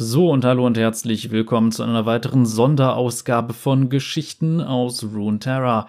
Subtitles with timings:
[0.00, 5.88] So und hallo und herzlich willkommen zu einer weiteren Sonderausgabe von Geschichten aus Runeterra.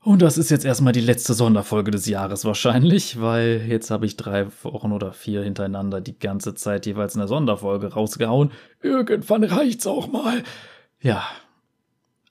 [0.00, 4.16] Und das ist jetzt erstmal die letzte Sonderfolge des Jahres wahrscheinlich, weil jetzt habe ich
[4.16, 8.52] drei Wochen oder vier hintereinander die ganze Zeit jeweils eine Sonderfolge rausgehauen.
[8.80, 10.42] Irgendwann reicht's auch mal.
[11.02, 11.24] Ja.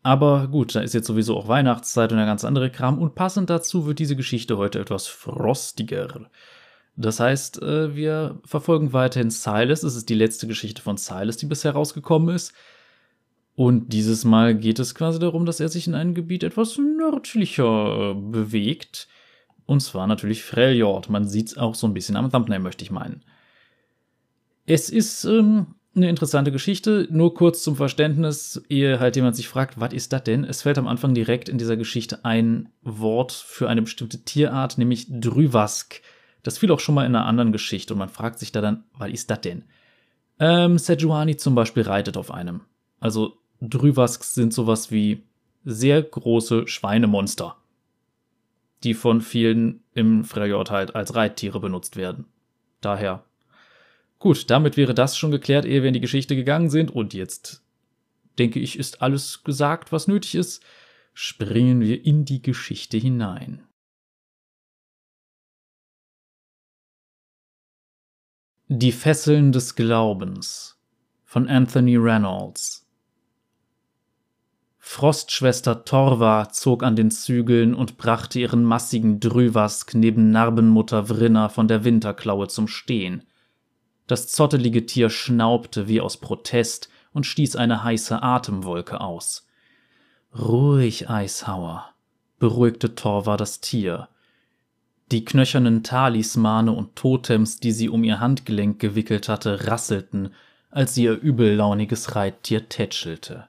[0.01, 3.51] Aber gut, da ist jetzt sowieso auch Weihnachtszeit und der ganz andere Kram und passend
[3.51, 6.31] dazu wird diese Geschichte heute etwas frostiger.
[6.97, 9.83] Das heißt, äh, wir verfolgen weiterhin Silas.
[9.83, 12.53] Es ist die letzte Geschichte von Silas, die bisher rausgekommen ist.
[13.55, 18.11] Und dieses Mal geht es quasi darum, dass er sich in einem Gebiet etwas nördlicher
[18.11, 19.07] äh, bewegt.
[19.65, 21.09] Und zwar natürlich Freljord.
[21.09, 23.23] Man sieht es auch so ein bisschen am Thumbnail, möchte ich meinen.
[24.65, 27.07] Es ist ähm, eine interessante Geschichte.
[27.11, 30.43] Nur kurz zum Verständnis, ehe halt jemand sich fragt, was ist das denn?
[30.43, 35.07] Es fällt am Anfang direkt in dieser Geschichte ein Wort für eine bestimmte Tierart, nämlich
[35.09, 36.01] Drüvask.
[36.47, 38.85] Das fiel auch schon mal in einer anderen Geschichte und man fragt sich da dann,
[38.93, 39.65] was ist das denn?
[40.39, 42.61] Ähm, Sejuani zum Beispiel reitet auf einem.
[43.01, 45.23] Also Drüwasks sind sowas wie
[45.65, 47.57] sehr große Schweinemonster,
[48.85, 52.27] die von vielen im Frejord halt als Reittiere benutzt werden.
[52.79, 53.25] Daher.
[54.17, 56.91] Gut, damit wäre das schon geklärt, ehe wir in die Geschichte gegangen sind.
[56.91, 57.61] Und jetzt,
[58.39, 60.63] denke ich, ist alles gesagt, was nötig ist.
[61.13, 63.66] Springen wir in die Geschichte hinein.
[68.69, 70.77] Die Fesseln des Glaubens
[71.23, 72.85] von Anthony Reynolds
[74.77, 81.69] Frostschwester Torva zog an den Zügeln und brachte ihren massigen Drüwask neben Narbenmutter Vrinna von
[81.69, 83.23] der Winterklaue zum Stehen.
[84.05, 89.47] Das zottelige Tier schnaubte wie aus Protest und stieß eine heiße Atemwolke aus.
[90.37, 91.85] Ruhig, Eishauer,
[92.37, 94.09] beruhigte Torva das Tier.
[95.11, 100.33] Die knöchernen Talismane und Totems, die sie um ihr Handgelenk gewickelt hatte, rasselten,
[100.69, 103.47] als sie ihr übellauniges Reittier tätschelte.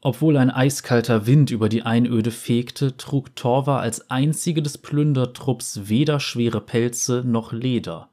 [0.00, 6.18] Obwohl ein eiskalter Wind über die Einöde fegte, trug Torva als einzige des Plündertrupps weder
[6.18, 8.08] schwere Pelze noch Leder.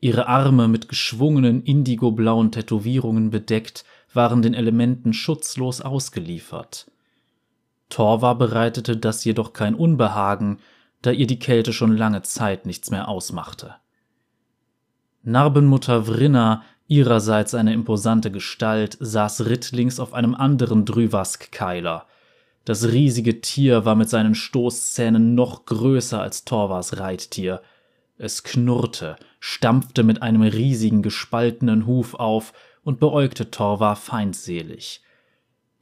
[0.00, 6.90] Ihre Arme mit geschwungenen indigoblauen Tätowierungen bedeckt, waren den Elementen schutzlos ausgeliefert.
[7.88, 10.58] Torva bereitete das jedoch kein Unbehagen,
[11.04, 13.74] da ihr die Kälte schon lange Zeit nichts mehr ausmachte.
[15.22, 22.06] Narbenmutter Vrinna, ihrerseits eine imposante Gestalt, saß rittlings auf einem anderen Drüvask-Keiler.
[22.64, 27.60] Das riesige Tier war mit seinen Stoßzähnen noch größer als Torvas Reittier.
[28.16, 35.02] Es knurrte, stampfte mit einem riesigen gespaltenen Huf auf und beäugte Torva feindselig.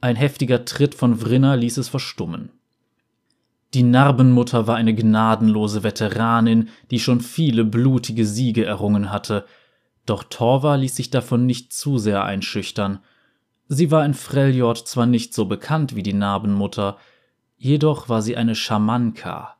[0.01, 2.51] Ein heftiger Tritt von Vrinna ließ es verstummen.
[3.73, 9.45] Die Narbenmutter war eine gnadenlose Veteranin, die schon viele blutige Siege errungen hatte,
[10.05, 12.99] doch Torva ließ sich davon nicht zu sehr einschüchtern.
[13.67, 16.97] Sie war in Freljord zwar nicht so bekannt wie die Narbenmutter,
[17.57, 19.55] jedoch war sie eine Schamanka,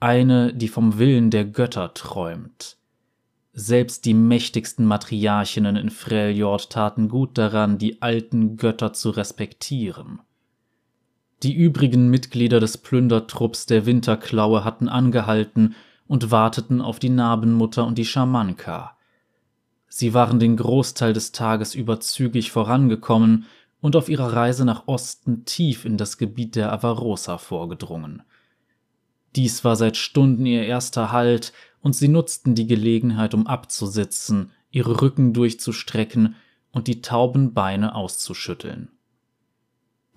[0.00, 2.76] eine, die vom Willen der Götter träumt.
[3.52, 10.20] Selbst die mächtigsten Matriarchinnen in Freljord taten gut daran, die alten Götter zu respektieren.
[11.42, 15.76] Die übrigen Mitglieder des Plündertrupps der Winterklaue hatten angehalten
[16.08, 18.96] und warteten auf die Narbenmutter und die Schamanka.
[19.88, 23.46] Sie waren den Großteil des Tages über zügig vorangekommen
[23.80, 28.22] und auf ihrer Reise nach Osten tief in das Gebiet der Avarosa vorgedrungen.
[29.36, 35.00] Dies war seit Stunden ihr erster Halt, und sie nutzten die Gelegenheit, um abzusitzen, ihre
[35.00, 36.34] Rücken durchzustrecken
[36.72, 38.88] und die tauben Beine auszuschütteln.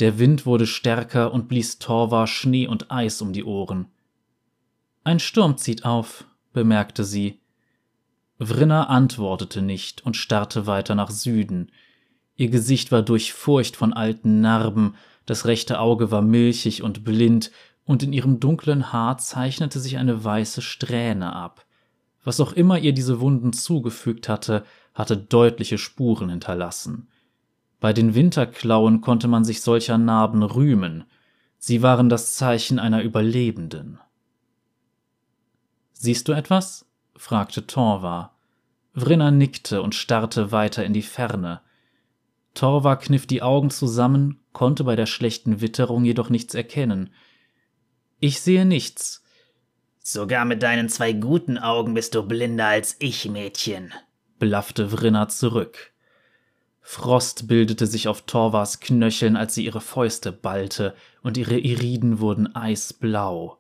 [0.02, 3.86] Der Wind wurde stärker und blies Torva Schnee und Eis um die Ohren.
[5.04, 7.40] Ein Sturm zieht auf, bemerkte sie.
[8.40, 11.72] Vrinna antwortete nicht und starrte weiter nach Süden.
[12.36, 14.96] Ihr Gesicht war durchfurcht von alten Narben,
[15.28, 17.52] das rechte Auge war milchig und blind,
[17.86, 21.64] und in ihrem dunklen Haar zeichnete sich eine weiße Strähne ab.
[22.24, 27.08] Was auch immer ihr diese Wunden zugefügt hatte, hatte deutliche Spuren hinterlassen.
[27.82, 31.04] Bei den Winterklauen konnte man sich solcher Narben rühmen.
[31.58, 34.00] Sie waren das Zeichen einer Überlebenden.
[35.92, 36.86] Siehst du etwas?
[37.16, 38.36] fragte Torva.
[38.94, 41.62] Vrinna nickte und starrte weiter in die Ferne.
[42.54, 47.10] Torva kniff die Augen zusammen, konnte bei der schlechten Witterung jedoch nichts erkennen.
[48.20, 49.24] Ich sehe nichts.
[50.00, 53.92] Sogar mit deinen zwei guten Augen bist du blinder als ich, Mädchen,
[54.38, 55.91] blaffte Vrinna zurück.
[56.82, 62.56] Frost bildete sich auf Torvas Knöcheln, als sie ihre Fäuste ballte, und ihre Iriden wurden
[62.56, 63.58] eisblau.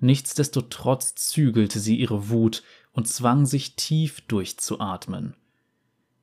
[0.00, 2.62] Nichtsdestotrotz zügelte sie ihre Wut
[2.92, 5.36] und zwang sich tief durchzuatmen.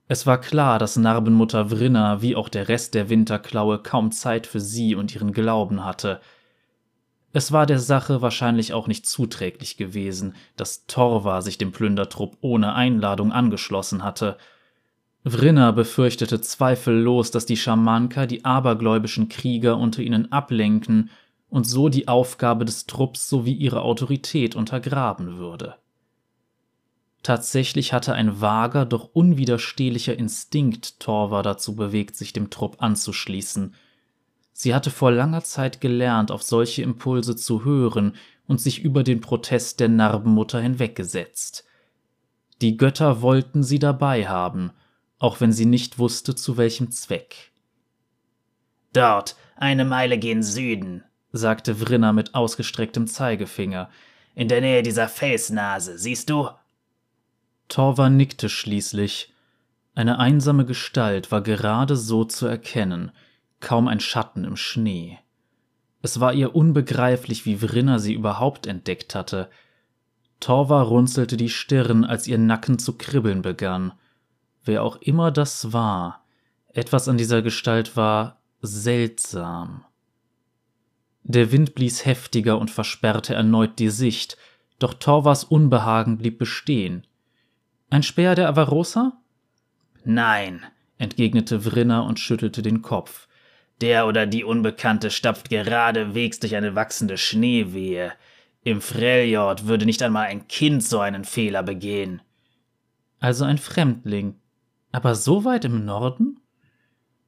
[0.10, 4.62] Es war klar, dass Narbenmutter Vrinna wie auch der Rest der Winterklaue kaum Zeit für
[4.62, 6.22] sie und ihren Glauben hatte.
[7.34, 12.74] Es war der Sache wahrscheinlich auch nicht zuträglich gewesen, dass Torva sich dem Plündertrupp ohne
[12.74, 14.38] Einladung angeschlossen hatte.
[15.30, 21.10] Vrinna befürchtete zweifellos, dass die Schamanka die abergläubischen Krieger unter ihnen ablenken
[21.50, 25.76] und so die Aufgabe des Trupps sowie ihre Autorität untergraben würde.
[27.24, 33.76] Tatsächlich hatte ein vager, doch unwiderstehlicher Instinkt Torva dazu bewegt, sich dem Trupp anzuschließen.
[34.54, 38.16] Sie hatte vor langer Zeit gelernt, auf solche Impulse zu hören
[38.48, 41.66] und sich über den Protest der Narbenmutter hinweggesetzt.
[42.62, 44.72] Die Götter wollten sie dabei haben,
[45.20, 47.52] auch wenn sie nicht wusste, zu welchem Zweck.
[48.94, 53.90] Dort, eine Meile gen Süden, sagte Vrinna mit ausgestrecktem Zeigefinger.
[54.36, 56.50] In der Nähe dieser Felsnase, siehst du?
[57.68, 59.34] Torva nickte schließlich.
[59.96, 63.12] Eine einsame Gestalt war gerade so zu erkennen,
[63.60, 65.18] kaum ein Schatten im Schnee.
[66.02, 69.50] Es war ihr unbegreiflich, wie Vrinna sie überhaupt entdeckt hatte.
[70.40, 73.94] Torva runzelte die Stirn, als ihr Nacken zu kribbeln begann.
[74.68, 76.26] Wer auch immer das war,
[76.74, 79.86] etwas an dieser Gestalt war seltsam.
[81.24, 84.38] Der Wind blies heftiger und versperrte erneut die Sicht,
[84.78, 87.08] doch Torvas Unbehagen blieb bestehen.
[87.90, 89.14] Ein Speer der Avarosa?
[90.04, 90.66] Nein,
[90.98, 93.30] entgegnete Vrinner und schüttelte den Kopf.
[93.80, 98.12] Der oder die Unbekannte stapft geradewegs durch eine wachsende Schneewehe.
[98.66, 102.22] Im Freljord würde nicht einmal ein Kind so einen Fehler begehen.
[103.20, 104.36] Also ein Fremdling.
[104.92, 106.40] Aber so weit im Norden?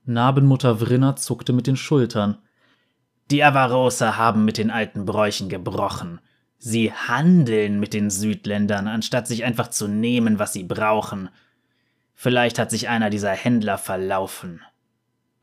[0.05, 2.37] Narbenmutter Vrinner zuckte mit den Schultern.
[3.31, 6.19] Die Avarosa haben mit den alten Bräuchen gebrochen.
[6.57, 11.29] Sie handeln mit den Südländern, anstatt sich einfach zu nehmen, was sie brauchen.
[12.15, 14.61] Vielleicht hat sich einer dieser Händler verlaufen.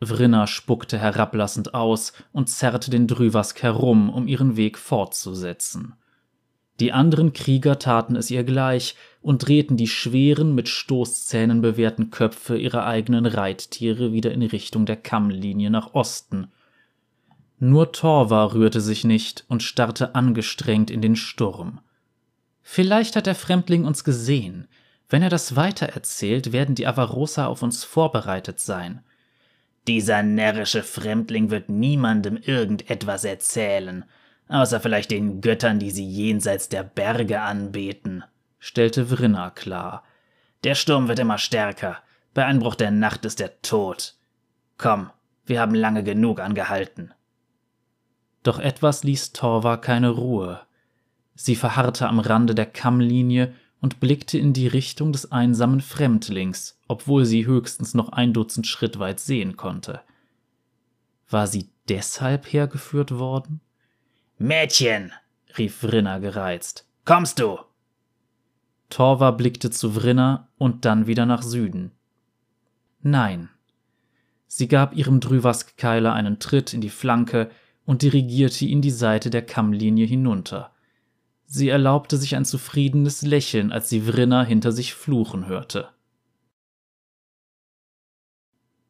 [0.01, 5.95] Vrinna spuckte herablassend aus und zerrte den Drüwask herum, um ihren Weg fortzusetzen.
[6.81, 8.97] Die anderen Krieger taten es ihr gleich
[9.27, 14.95] und drehten die schweren, mit Stoßzähnen bewehrten Köpfe ihrer eigenen Reittiere wieder in Richtung der
[14.95, 16.47] Kammlinie nach Osten,
[17.59, 21.81] nur Torva rührte sich nicht und starrte angestrengt in den Sturm.
[22.63, 24.69] Vielleicht hat der Fremdling uns gesehen.
[25.09, 29.01] Wenn er das weitererzählt, werden die Avarosa auf uns vorbereitet sein.
[29.89, 34.05] Dieser närrische Fremdling wird niemandem irgendetwas erzählen,
[34.47, 38.23] außer vielleicht den Göttern, die sie jenseits der Berge anbeten,
[38.67, 40.03] stellte Vrinna klar.
[40.65, 41.99] Der Sturm wird immer stärker.
[42.35, 44.15] Bei Einbruch der Nacht ist er tot.
[44.77, 45.11] Komm,
[45.45, 47.15] wir haben lange genug angehalten.
[48.43, 50.63] Doch etwas ließ Torva keine Ruhe.
[51.37, 57.25] Sie verharrte am Rande der Kammlinie und blickte in die Richtung des einsamen Fremdlings, obwohl
[57.25, 60.01] sie höchstens noch ein Dutzend Schritt weit sehen konnte.
[61.31, 63.61] War sie deshalb hergeführt worden?
[64.39, 65.13] Mädchen,
[65.57, 66.85] rief Vrinna gereizt.
[67.05, 67.61] Kommst du?
[68.89, 71.93] Torva blickte zu Vrinna und dann wieder nach Süden.
[73.01, 73.49] Nein.
[74.47, 77.51] Sie gab ihrem Drüwask-Keiler einen Tritt in die Flanke,
[77.87, 80.73] und dirigierte ihn die Seite der Kammlinie hinunter.
[81.47, 85.89] Sie erlaubte sich ein zufriedenes Lächeln, als sie Vrinna hinter sich fluchen hörte.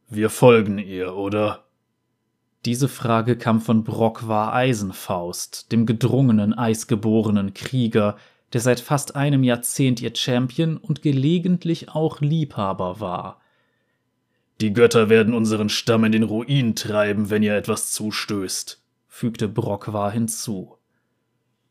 [0.08, 1.64] Wir folgen ihr, oder?
[2.64, 8.16] Diese Frage kam von Brockwar Eisenfaust, dem gedrungenen, eisgeborenen Krieger,
[8.52, 13.40] der seit fast einem Jahrzehnt ihr Champion und gelegentlich auch Liebhaber war.
[14.60, 18.80] Die Götter werden unseren Stamm in den Ruin treiben, wenn ihr etwas zustößt
[19.16, 20.76] fügte Brockwar hinzu.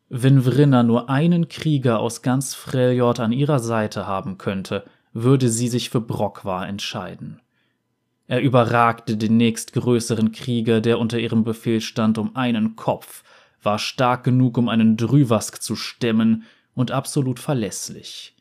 [0.09, 5.67] Wenn Vrinna nur einen Krieger aus ganz Freljord an ihrer Seite haben könnte, würde sie
[5.67, 7.39] sich für Brockwar entscheiden.
[8.25, 13.23] Er überragte den nächstgrößeren Krieger, der unter ihrem Befehl stand, um einen Kopf,
[13.61, 18.35] war stark genug, um einen Drüwask zu stemmen und absolut verlässlich.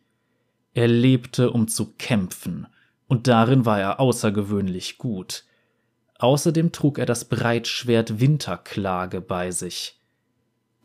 [0.75, 2.67] Er lebte, um zu kämpfen,
[3.07, 5.45] und darin war er außergewöhnlich gut.
[6.19, 10.01] Außerdem trug er das Breitschwert Winterklage bei sich.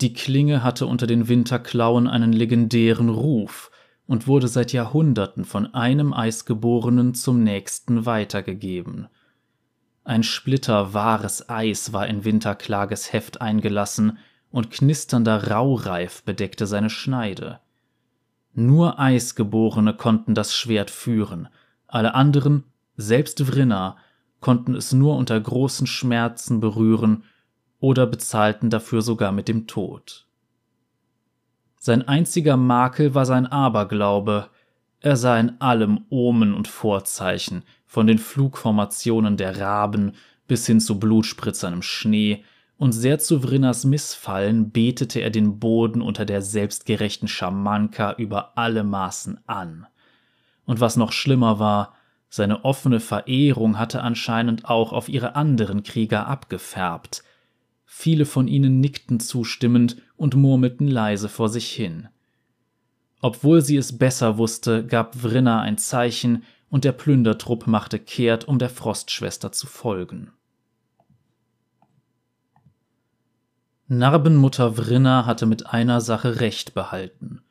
[0.02, 3.72] Die Klinge hatte unter den Winterklauen einen legendären Ruf
[4.08, 9.08] und wurde seit Jahrhunderten von einem Eisgeborenen zum nächsten weitergegeben.
[10.04, 14.18] Ein Splitter wahres Eis war in Winterklages Heft eingelassen
[14.52, 17.60] und knisternder Raureif bedeckte seine Schneide.
[18.54, 21.50] Nur Eisgeborene konnten das Schwert führen,
[21.88, 22.64] alle anderen,
[22.98, 23.98] selbst Vrinna,
[24.40, 27.24] konnten es nur unter großen Schmerzen berühren
[27.80, 30.28] oder bezahlten dafür sogar mit dem Tod.
[31.80, 34.50] Sein einziger Makel war sein Aberglaube,
[35.02, 40.12] Er sah in allem Omen und Vorzeichen, von den Flugformationen der Raben
[40.48, 42.44] bis hin zu Blutspritzern im Schnee,
[42.80, 48.86] und sehr zu Vrinnas Missfallen betete er den Boden unter der selbstgerechten Schamanka über alle
[48.86, 49.86] Maßen an.
[50.64, 51.94] Und was noch schlimmer war,
[52.30, 57.22] seine offene Verehrung hatte anscheinend auch auf ihre anderen Krieger abgefärbt.
[57.86, 62.08] Viele von ihnen nickten zustimmend und murmelten leise vor sich hin.
[63.20, 68.60] Obwohl sie es besser wusste, gab Vrinna ein Zeichen, und der Plündertrupp machte kehrt, um
[68.60, 70.32] der Frostschwester zu folgen.
[73.92, 77.42] Narbenmutter Vrinna hatte mit einer Sache Recht behalten.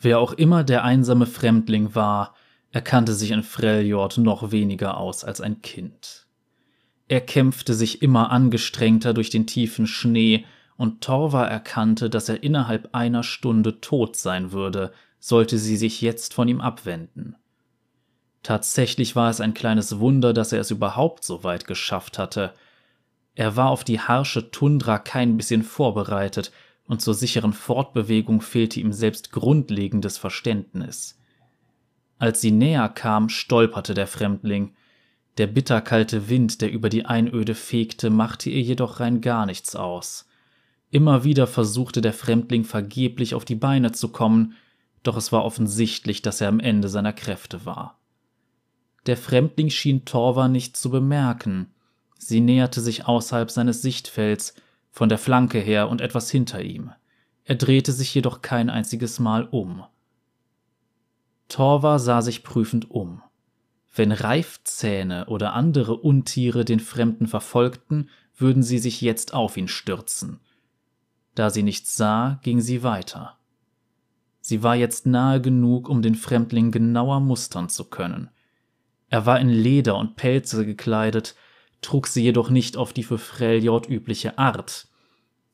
[0.00, 2.34] Wer auch immer der einsame Fremdling war,
[2.70, 6.28] er kannte sich in Freljord noch weniger aus als ein Kind.
[7.08, 12.94] Er kämpfte sich immer angestrengter durch den tiefen Schnee, und Torva erkannte, dass er innerhalb
[12.94, 17.34] einer Stunde tot sein würde, sollte sie sich jetzt von ihm abwenden.
[18.44, 22.54] Tatsächlich war es ein kleines Wunder, dass er es überhaupt so weit geschafft hatte.
[23.40, 26.52] Er war auf die harsche Tundra kein bisschen vorbereitet,
[26.84, 31.18] und zur sicheren Fortbewegung fehlte ihm selbst grundlegendes Verständnis.
[32.18, 34.74] Als sie näher kam, stolperte der Fremdling.
[35.38, 40.28] Der bitterkalte Wind, der über die Einöde fegte, machte ihr jedoch rein gar nichts aus.
[40.90, 44.52] Immer wieder versuchte der Fremdling vergeblich auf die Beine zu kommen,
[45.02, 47.98] doch es war offensichtlich, dass er am Ende seiner Kräfte war.
[49.06, 51.68] Der Fremdling schien Torva nicht zu bemerken.
[52.22, 54.54] Sie näherte sich außerhalb seines Sichtfelds,
[54.90, 56.92] von der Flanke her und etwas hinter ihm.
[57.44, 59.84] Er drehte sich jedoch kein einziges Mal um.
[61.48, 63.22] Torva sah sich prüfend um.
[63.94, 70.40] Wenn Reifzähne oder andere Untiere den Fremden verfolgten, würden sie sich jetzt auf ihn stürzen.
[71.34, 73.38] Da sie nichts sah, ging sie weiter.
[74.42, 78.28] Sie war jetzt nahe genug, um den Fremdling genauer mustern zu können.
[79.08, 81.34] Er war in Leder und Pelze gekleidet,
[81.80, 84.88] trug sie jedoch nicht auf die für Freljord übliche Art.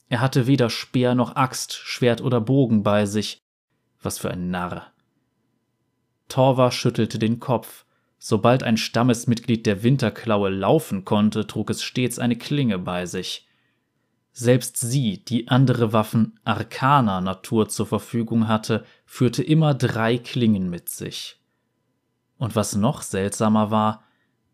[0.09, 3.43] Er hatte weder Speer noch Axt, Schwert oder Bogen bei sich.
[4.01, 4.93] Was für ein Narr.
[6.29, 7.85] Torva schüttelte den Kopf.
[8.19, 13.47] Sobald ein Stammesmitglied der Winterklaue laufen konnte, trug es stets eine Klinge bei sich.
[14.33, 20.89] Selbst sie, die andere Waffen arkaner Natur zur Verfügung hatte, führte immer drei Klingen mit
[20.89, 21.41] sich.
[22.37, 24.05] Und was noch seltsamer war,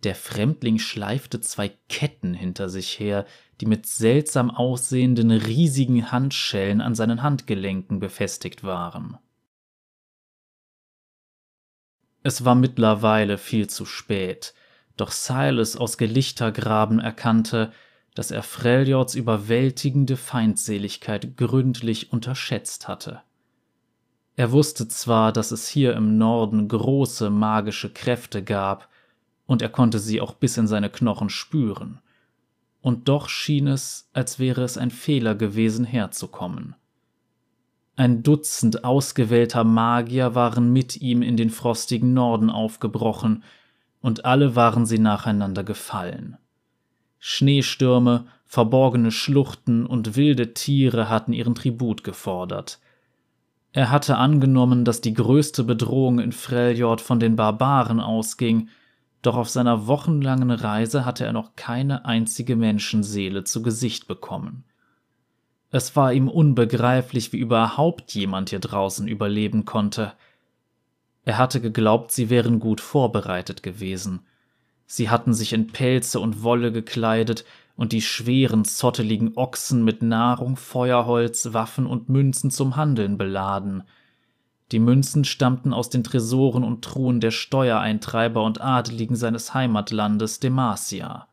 [0.05, 3.25] der Fremdling schleifte zwei Ketten hinter sich her,
[3.61, 9.19] die mit seltsam aussehenden riesigen Handschellen an seinen Handgelenken befestigt waren.
[12.23, 14.55] Es war mittlerweile viel zu spät,
[14.97, 17.73] doch Silas aus Gelichtergraben erkannte,
[18.15, 23.23] dass er Freljords überwältigende Feindseligkeit gründlich unterschätzt hatte.
[24.37, 28.89] Er wusste zwar, dass es hier im Norden große magische Kräfte gab,
[29.53, 32.01] und er konnte sie auch bis in seine Knochen spüren,
[32.81, 36.75] und doch schien es, als wäre es ein Fehler gewesen, herzukommen.
[37.95, 43.45] Ein Dutzend ausgewählter Magier waren mit ihm in den frostigen Norden aufgebrochen,
[44.01, 46.39] und alle waren sie nacheinander gefallen.
[47.21, 52.81] Schneestürme, verborgene Schluchten und wilde Tiere hatten ihren Tribut gefordert.
[53.73, 58.69] Er hatte angenommen, dass die größte Bedrohung in Freljord von den Barbaren ausging,
[59.23, 64.65] doch auf seiner wochenlangen Reise hatte er noch keine einzige Menschenseele zu Gesicht bekommen.
[65.71, 70.13] Es war ihm unbegreiflich, wie überhaupt jemand hier draußen überleben konnte.
[71.25, 74.21] Er hatte geglaubt, sie wären gut vorbereitet gewesen.
[74.87, 80.57] Sie hatten sich in Pelze und Wolle gekleidet und die schweren, zotteligen Ochsen mit Nahrung,
[80.57, 83.85] Feuerholz, Waffen und Münzen zum Handeln beladen.
[84.73, 91.29] Die Münzen stammten aus den Tresoren und Truhen der Steuereintreiber und Adeligen seines Heimatlandes Demacia.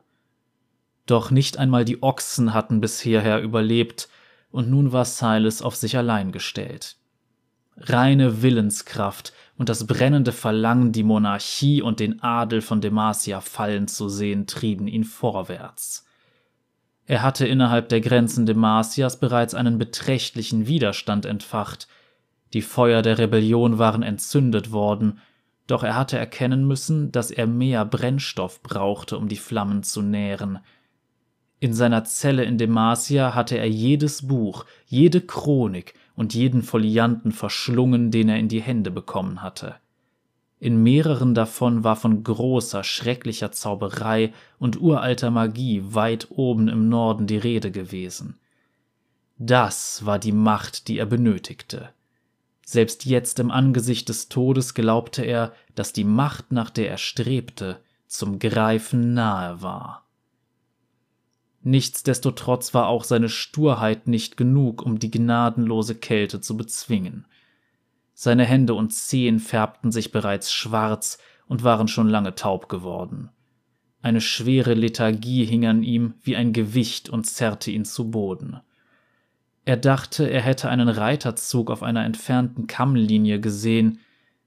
[1.06, 4.10] Doch nicht einmal die Ochsen hatten bis hierher überlebt,
[4.52, 6.98] und nun war Silas auf sich allein gestellt.
[7.78, 14.10] Reine Willenskraft und das brennende Verlangen, die Monarchie und den Adel von Demacia fallen zu
[14.10, 16.06] sehen, trieben ihn vorwärts.
[17.06, 21.88] Er hatte innerhalb der Grenzen Demacias bereits einen beträchtlichen Widerstand entfacht,
[22.54, 25.20] die Feuer der Rebellion waren entzündet worden,
[25.68, 30.60] doch er hatte erkennen müssen, dass er mehr Brennstoff brauchte, um die Flammen zu nähren–
[31.62, 38.12] in seiner Zelle in Demacia hatte er jedes Buch, jede Chronik und jeden Folianten verschlungen,
[38.12, 39.76] den er in die Hände bekommen hatte.
[40.62, 47.28] In mehreren davon war von großer, schrecklicher Zauberei und uralter Magie weit oben im Norden
[47.28, 48.38] die Rede gewesen.
[49.38, 51.90] Das war die Macht, die er benötigte.
[52.72, 57.82] Selbst jetzt im Angesicht des Todes glaubte er, dass die Macht, nach der er strebte,
[58.06, 60.06] zum Greifen nahe war.
[61.64, 67.26] Nichtsdestotrotz war auch seine Sturheit nicht genug, um die gnadenlose Kälte zu bezwingen.
[68.14, 73.32] Seine Hände und Zehen färbten sich bereits schwarz und waren schon lange taub geworden.
[74.04, 78.60] Eine schwere Lethargie hing an ihm wie ein Gewicht und zerrte ihn zu Boden.
[79.70, 84.00] Er dachte, er hätte einen Reiterzug auf einer entfernten Kammlinie gesehen,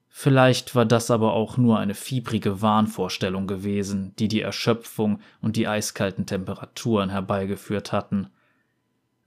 [0.09, 5.69] vielleicht war das aber auch nur eine fiebrige Wahnvorstellung gewesen, die die Erschöpfung und die
[5.69, 8.31] eiskalten Temperaturen herbeigeführt hatten.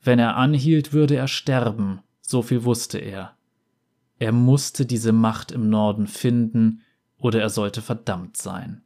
[0.04, 3.38] Wenn er anhielt, würde er sterben, so viel wusste er.
[4.20, 6.82] Er musste diese Macht im Norden finden,
[7.18, 8.84] oder er sollte verdammt sein.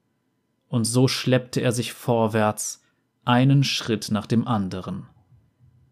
[0.68, 2.84] Und so schleppte er sich vorwärts,
[3.26, 5.08] einen Schritt nach dem anderen.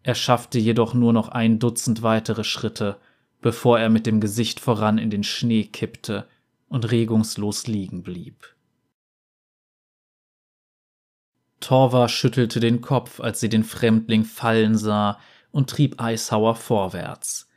[0.08, 2.96] Er schaffte jedoch nur noch ein Dutzend weitere Schritte,
[3.42, 6.26] bevor er mit dem Gesicht voran in den Schnee kippte
[6.66, 8.56] und regungslos liegen blieb.
[11.60, 17.50] Torva schüttelte den Kopf, als sie den Fremdling fallen sah, und trieb Eishauer vorwärts.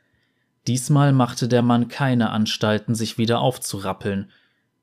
[0.66, 4.30] Diesmal machte der Mann keine Anstalten, sich wieder aufzurappeln.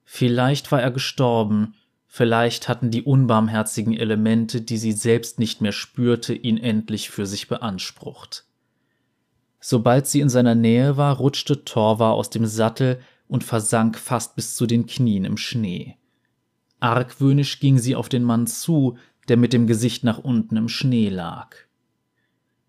[0.05, 1.75] Vielleicht war er gestorben,
[2.11, 7.47] Vielleicht hatten die unbarmherzigen Elemente, die sie selbst nicht mehr spürte, ihn endlich für sich
[7.47, 8.45] beansprucht.
[9.59, 14.55] Sobald sie in seiner Nähe war, rutschte Torva aus dem Sattel und versank fast bis
[14.55, 15.97] zu den Knien im Schnee.
[16.79, 18.97] Argwöhnisch ging sie auf den Mann zu,
[19.27, 21.55] der mit dem Gesicht nach unten im Schnee lag.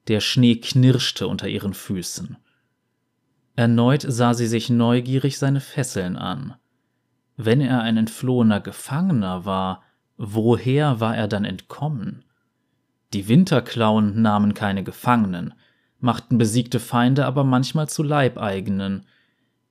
[0.08, 2.36] Der Schnee knirschte unter ihren Füßen.
[3.56, 6.56] Erneut sah sie sich neugierig seine Fesseln an.
[7.42, 9.82] Wenn er ein entflohener Gefangener war,
[10.18, 12.22] woher war er dann entkommen?
[13.14, 15.54] Die Winterklauen nahmen keine Gefangenen,
[16.00, 19.06] machten besiegte Feinde aber manchmal zu Leibeigenen.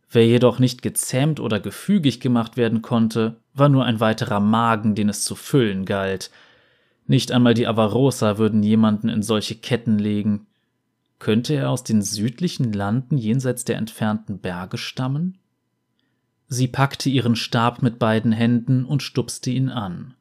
[0.09, 5.07] Wer jedoch nicht gezähmt oder gefügig gemacht werden konnte, war nur ein weiterer Magen, den
[5.07, 6.31] es zu füllen galt.
[7.05, 10.47] Nicht einmal die Avarosa würden jemanden in solche Ketten legen.
[11.19, 15.38] Könnte er aus den südlichen Landen jenseits der entfernten Berge stammen?
[16.49, 20.15] Sie packte ihren Stab mit beiden Händen und stupste ihn an.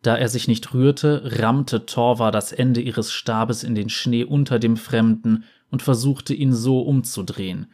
[0.00, 4.58] Da er sich nicht rührte, rammte Torva das Ende ihres Stabes in den Schnee unter
[4.58, 7.66] dem Fremden und versuchte ihn so umzudrehen.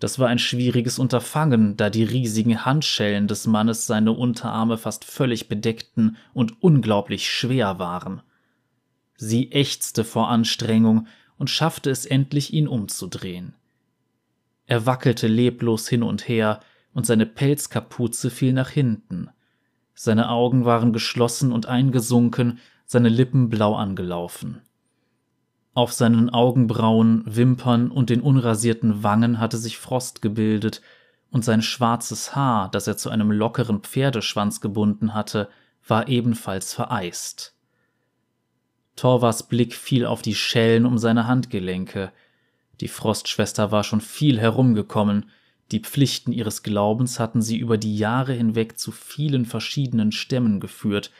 [0.00, 5.48] Das war ein schwieriges Unterfangen, da die riesigen Handschellen des Mannes seine Unterarme fast völlig
[5.48, 8.22] bedeckten und unglaublich schwer waren.
[9.16, 11.06] Sie ächzte vor Anstrengung
[11.38, 13.54] und schaffte es endlich, ihn umzudrehen.
[14.66, 16.60] Er wackelte leblos hin und her,
[16.94, 19.28] und seine Pelzkapuze fiel nach hinten.
[19.94, 24.62] Seine Augen waren geschlossen und eingesunken, seine Lippen blau angelaufen.
[25.74, 30.80] Auf seinen Augenbrauen, Wimpern und den unrasierten Wangen hatte sich Frost gebildet,
[31.30, 35.48] und sein schwarzes Haar, das er zu einem lockeren Pferdeschwanz gebunden hatte,
[35.84, 37.56] war ebenfalls vereist.
[38.94, 42.12] Torvas Blick fiel auf die Schellen um seine Handgelenke.
[42.80, 45.28] Die Frostschwester war schon viel herumgekommen,
[45.74, 51.10] die Pflichten ihres Glaubens hatten sie über die Jahre hinweg zu vielen verschiedenen Stämmen geführt,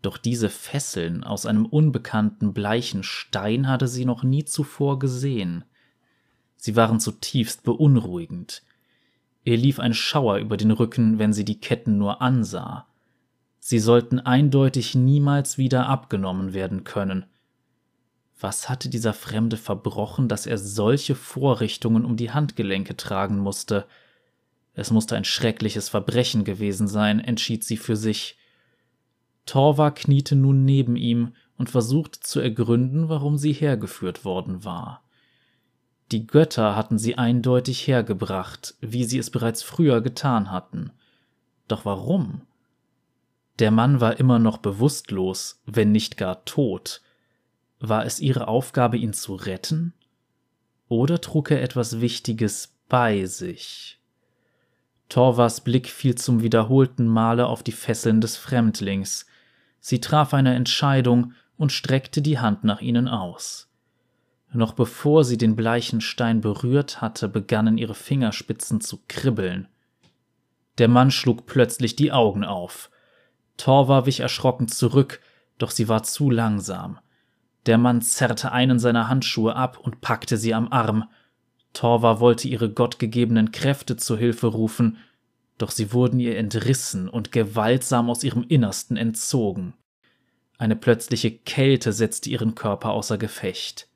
[0.00, 5.66] doch diese Fesseln aus einem unbekannten bleichen Stein hatte sie noch nie zuvor gesehen.
[6.56, 8.62] Sie waren zutiefst beunruhigend.
[9.44, 12.86] Ihr lief ein Schauer über den Rücken, wenn sie die Ketten nur ansah.
[13.58, 17.26] Sie sollten eindeutig niemals wieder abgenommen werden können.
[18.42, 23.86] Was hatte dieser Fremde verbrochen, dass er solche Vorrichtungen um die Handgelenke tragen musste?
[24.74, 28.36] Es musste ein schreckliches Verbrechen gewesen sein, entschied sie für sich.
[29.46, 35.04] Torva kniete nun neben ihm und versuchte zu ergründen, warum sie hergeführt worden war.
[36.10, 40.90] Die Götter hatten sie eindeutig hergebracht, wie sie es bereits früher getan hatten.
[41.68, 42.42] Doch warum?
[43.60, 47.02] Der Mann war immer noch bewusstlos, wenn nicht gar tot,
[47.82, 49.92] war es ihre Aufgabe, ihn zu retten?
[50.88, 53.98] Oder trug er etwas Wichtiges bei sich?
[55.08, 59.26] Torvas Blick fiel zum wiederholten Male auf die Fesseln des Fremdlings.
[59.80, 63.68] Sie traf eine Entscheidung und streckte die Hand nach ihnen aus.
[64.52, 69.68] Noch bevor sie den bleichen Stein berührt hatte, begannen ihre Fingerspitzen zu kribbeln.
[70.78, 72.90] Der Mann schlug plötzlich die Augen auf.
[73.56, 75.20] Torva wich erschrocken zurück,
[75.58, 76.98] doch sie war zu langsam.
[77.66, 81.04] Der Mann zerrte einen seiner Handschuhe ab und packte sie am Arm.
[81.72, 84.98] Torva wollte ihre gottgegebenen Kräfte zu Hilfe rufen,
[85.58, 89.74] doch sie wurden ihr entrissen und gewaltsam aus ihrem Innersten entzogen.
[90.58, 93.88] Eine plötzliche Kälte setzte ihren Körper außer Gefecht.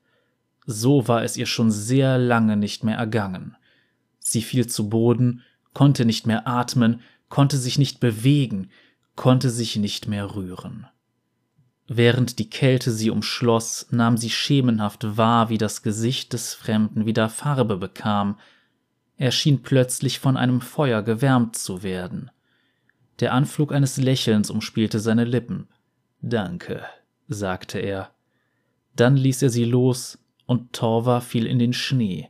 [0.65, 3.55] So war es ihr schon sehr lange nicht mehr ergangen.
[4.19, 8.69] Sie fiel zu Boden, konnte nicht mehr atmen, konnte sich nicht bewegen,
[9.15, 10.87] konnte sich nicht mehr rühren.
[11.87, 17.29] Während die Kälte sie umschloss, nahm sie schemenhaft wahr, wie das Gesicht des Fremden wieder
[17.29, 18.37] Farbe bekam.
[19.15, 22.29] Er schien plötzlich von einem Feuer gewärmt zu werden.
[23.19, 25.69] Der Anflug eines Lächelns umspielte seine Lippen.
[26.21, 26.83] Danke,
[27.29, 28.11] sagte er.
[28.95, 32.29] Dann ließ er sie los, und Torva fiel in den Schnee.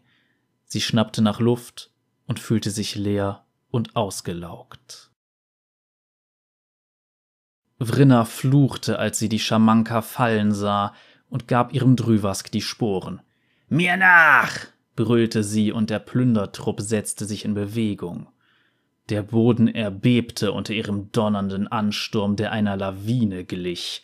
[0.66, 1.92] Sie schnappte nach Luft
[2.28, 5.07] und fühlte sich leer und ausgelaugt.
[7.80, 10.94] Vrinna fluchte, als sie die Schamanka fallen sah,
[11.30, 13.22] und gab ihrem Drüwask die Sporen.
[13.70, 14.68] Mir nach!
[14.96, 18.28] brüllte sie, und der Plündertrupp setzte sich in Bewegung.
[19.10, 24.04] Der Boden erbebte unter ihrem donnernden Ansturm, der einer Lawine glich.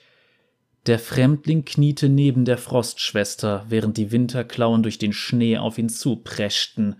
[0.85, 6.97] Der Fremdling kniete neben der Frostschwester, während die Winterklauen durch den Schnee auf ihn zupreschten.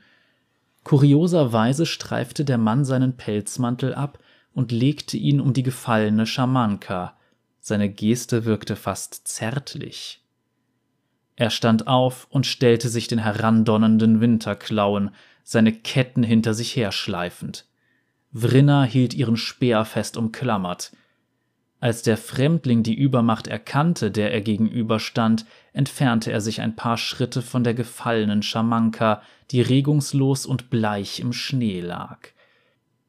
[0.83, 4.19] Kurioserweise streifte der Mann seinen Pelzmantel ab
[4.54, 7.18] und legte ihn um die gefallene Schamanka.
[7.60, 10.22] Seine Geste wirkte fast zärtlich.
[11.36, 15.12] Er stand auf und stellte sich den herandonnernden Winterklauen,
[15.44, 17.66] seine Ketten hinter sich herschleifend.
[18.32, 20.92] Vrinna hielt ihren Speer fest umklammert.
[21.80, 27.42] Als der Fremdling die Übermacht erkannte, der er gegenüberstand, entfernte er sich ein paar Schritte
[27.42, 32.30] von der gefallenen Schamanka, die regungslos und bleich im Schnee lag.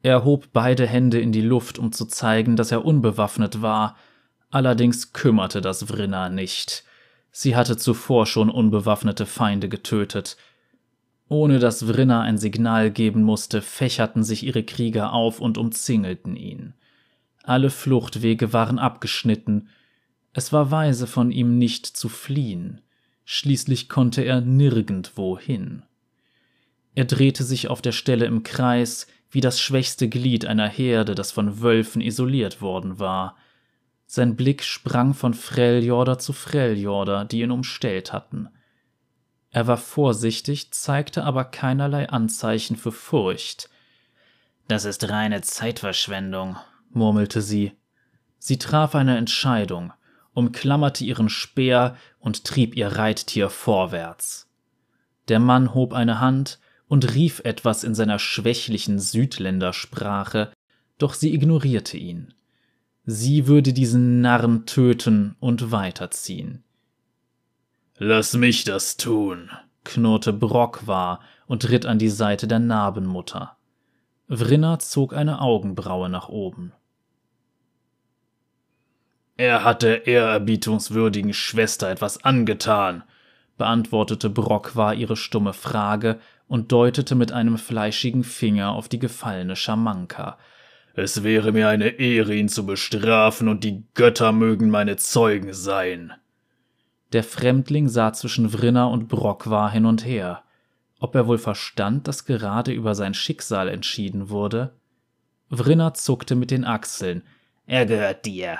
[0.05, 3.97] Er hob beide Hände in die Luft, um zu zeigen, dass er unbewaffnet war.
[4.51, 6.83] Allerdings kümmerte das Vrinna nicht.
[7.31, 10.37] Sie hatte zuvor schon unbewaffnete Feinde getötet.
[11.27, 16.75] Ohne dass Vrinna ein Signal geben musste, fächerten sich ihre Krieger auf und umzingelten ihn.
[17.41, 19.69] Alle Fluchtwege waren abgeschnitten.
[20.33, 22.81] Es war weise von ihm nicht zu fliehen.
[23.23, 25.81] Schließlich konnte er nirgendwo hin.
[26.93, 31.31] Er drehte sich auf der Stelle im Kreis, wie das schwächste Glied einer Herde, das
[31.31, 33.35] von Wölfen isoliert worden war.
[34.05, 38.49] Sein Blick sprang von Freljorder zu Freljorder, die ihn umstellt hatten.
[39.49, 43.69] Er war vorsichtig, zeigte aber keinerlei Anzeichen für Furcht.
[44.67, 46.57] Das ist reine Zeitverschwendung,
[46.91, 47.73] murmelte sie.
[48.37, 49.93] Sie traf eine Entscheidung,
[50.33, 54.49] umklammerte ihren Speer und trieb ihr Reittier vorwärts.
[55.29, 60.51] Der Mann hob eine Hand, und rief etwas in seiner schwächlichen Südländersprache,
[60.97, 62.33] doch sie ignorierte ihn.
[63.05, 66.63] Sie würde diesen Narren töten und weiterziehen.
[67.97, 69.49] Lass mich das tun,
[69.83, 73.57] knurrte Brockwar und ritt an die Seite der Narbenmutter.
[74.27, 76.73] Vrinna zog eine Augenbraue nach oben.
[79.37, 83.03] Er hat der ehrerbietungswürdigen Schwester etwas angetan,
[83.57, 90.37] beantwortete Brockwar ihre stumme Frage und deutete mit einem fleischigen Finger auf die gefallene Schamanka.
[90.93, 96.13] Es wäre mir eine Ehre, ihn zu bestrafen, und die Götter mögen meine Zeugen sein.
[97.11, 100.43] Der Fremdling sah zwischen Vrinna und Brockwar hin und her.
[100.99, 104.73] Ob er wohl verstand, dass gerade über sein Schicksal entschieden wurde?
[105.49, 107.23] Vrinna zuckte mit den Achseln.
[107.67, 108.59] Er gehört dir.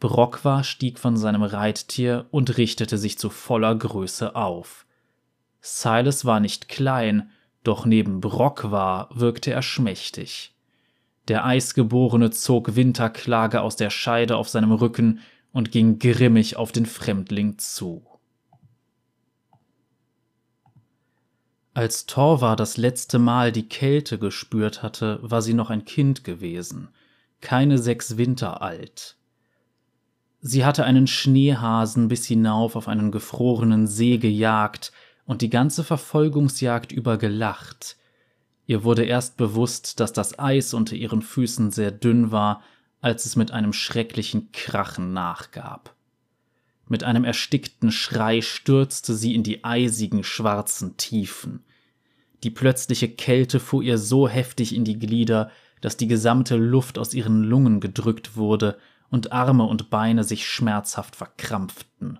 [0.00, 4.86] Brockwar stieg von seinem Reittier und richtete sich zu voller Größe auf.
[5.60, 7.30] Silas war nicht klein,
[7.64, 10.54] doch neben Brockwar wirkte er schmächtig.
[11.28, 15.20] Der Eisgeborene zog Winterklage aus der Scheide auf seinem Rücken
[15.52, 18.06] und ging grimmig auf den Fremdling zu.
[21.74, 26.88] Als Torvar das letzte Mal die Kälte gespürt hatte, war sie noch ein Kind gewesen,
[27.40, 29.16] keine sechs Winter alt.
[30.40, 34.92] Sie hatte einen Schneehasen bis hinauf auf einen gefrorenen See gejagt,
[35.28, 37.98] und die ganze Verfolgungsjagd über gelacht.
[38.66, 42.62] Ihr wurde erst bewusst, dass das Eis unter ihren Füßen sehr dünn war,
[43.02, 45.94] als es mit einem schrecklichen Krachen nachgab.
[46.88, 51.62] Mit einem erstickten Schrei stürzte sie in die eisigen schwarzen Tiefen.
[52.42, 55.50] Die plötzliche Kälte fuhr ihr so heftig in die Glieder,
[55.82, 58.78] dass die gesamte Luft aus ihren Lungen gedrückt wurde
[59.10, 62.18] und Arme und Beine sich schmerzhaft verkrampften.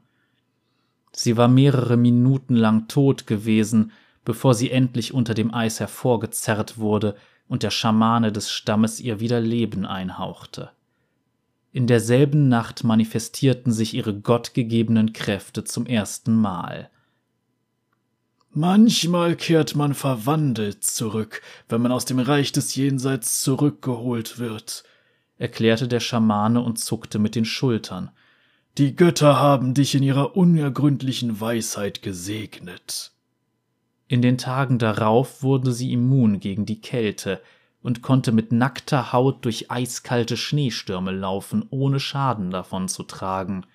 [1.21, 3.91] Sie war mehrere Minuten lang tot gewesen,
[4.25, 7.17] bevor sie endlich unter dem Eis hervorgezerrt wurde
[7.49, 10.71] und der Schamane des Stammes ihr wieder Leben einhauchte.
[11.73, 16.89] In derselben Nacht manifestierten sich ihre gottgegebenen Kräfte zum ersten Mal.
[18.53, 24.85] Manchmal kehrt man verwandelt zurück, wenn man aus dem Reich des Jenseits zurückgeholt wird,
[25.37, 28.13] erklärte der Schamane und zuckte mit den Schultern.
[28.79, 33.11] Die Götter haben dich in ihrer unergründlichen Weisheit gesegnet.
[34.07, 37.43] In den Tagen darauf wurde sie immun gegen die Kälte
[37.83, 43.67] und konnte mit nackter Haut durch eiskalte Schneestürme laufen, ohne Schaden davon zu tragen.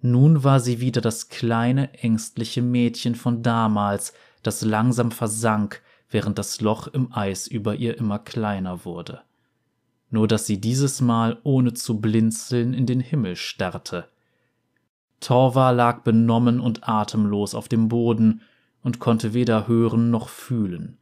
[0.00, 6.62] Nun war sie wieder das kleine, ängstliche Mädchen von damals, das langsam versank, während das
[6.62, 9.20] Loch im Eis über ihr immer kleiner wurde.
[10.12, 14.08] Nur dass sie dieses Mal ohne zu blinzeln in den Himmel starrte.
[15.20, 18.42] Torva lag benommen und atemlos auf dem Boden
[18.82, 20.98] und konnte weder hören noch fühlen.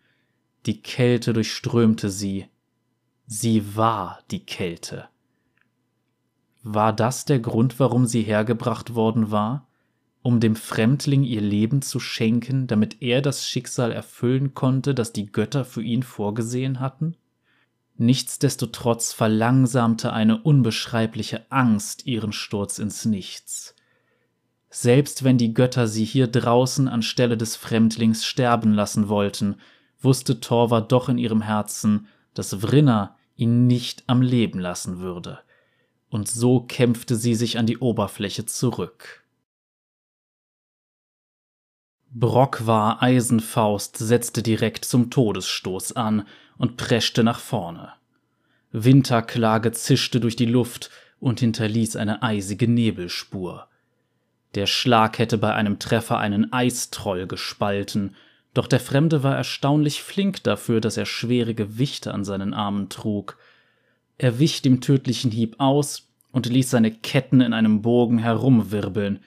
[0.67, 2.47] Die Kälte durchströmte sie.
[3.27, 5.09] Sie war die Kälte.
[6.63, 9.67] War das der Grund, warum sie hergebracht worden war?
[10.23, 15.33] Um dem Fremdling ihr Leben zu schenken, damit er das Schicksal erfüllen konnte, das die
[15.33, 17.17] Götter für ihn vorgesehen hatten?
[18.01, 23.75] Nichtsdestotrotz verlangsamte eine unbeschreibliche Angst ihren Sturz ins Nichts.
[24.71, 29.57] Selbst wenn die Götter sie hier draußen anstelle des Fremdlings sterben lassen wollten,
[30.01, 35.41] wusste Torva doch in ihrem Herzen, dass Vrinna ihn nicht am Leben lassen würde
[36.11, 39.20] und so kämpfte sie sich an die Oberfläche zurück.
[42.13, 46.27] Brock war Eisenfaust setzte direkt zum Todesstoß an
[46.59, 47.93] und preschte nach vorne.
[48.73, 53.69] Winterklage zischte durch die Luft und hinterließ eine eisige Nebelspur.
[54.57, 58.17] Der Schlag hätte bei einem Treffer einen Eistroll gespalten,
[58.55, 63.39] doch der Fremde war erstaunlich flink dafür, dass er schwere Gewichte an seinen Armen trug,
[64.19, 69.21] er wich dem tödlichen Hieb aus und ließ seine Ketten in einem Bogen herumwirbeln.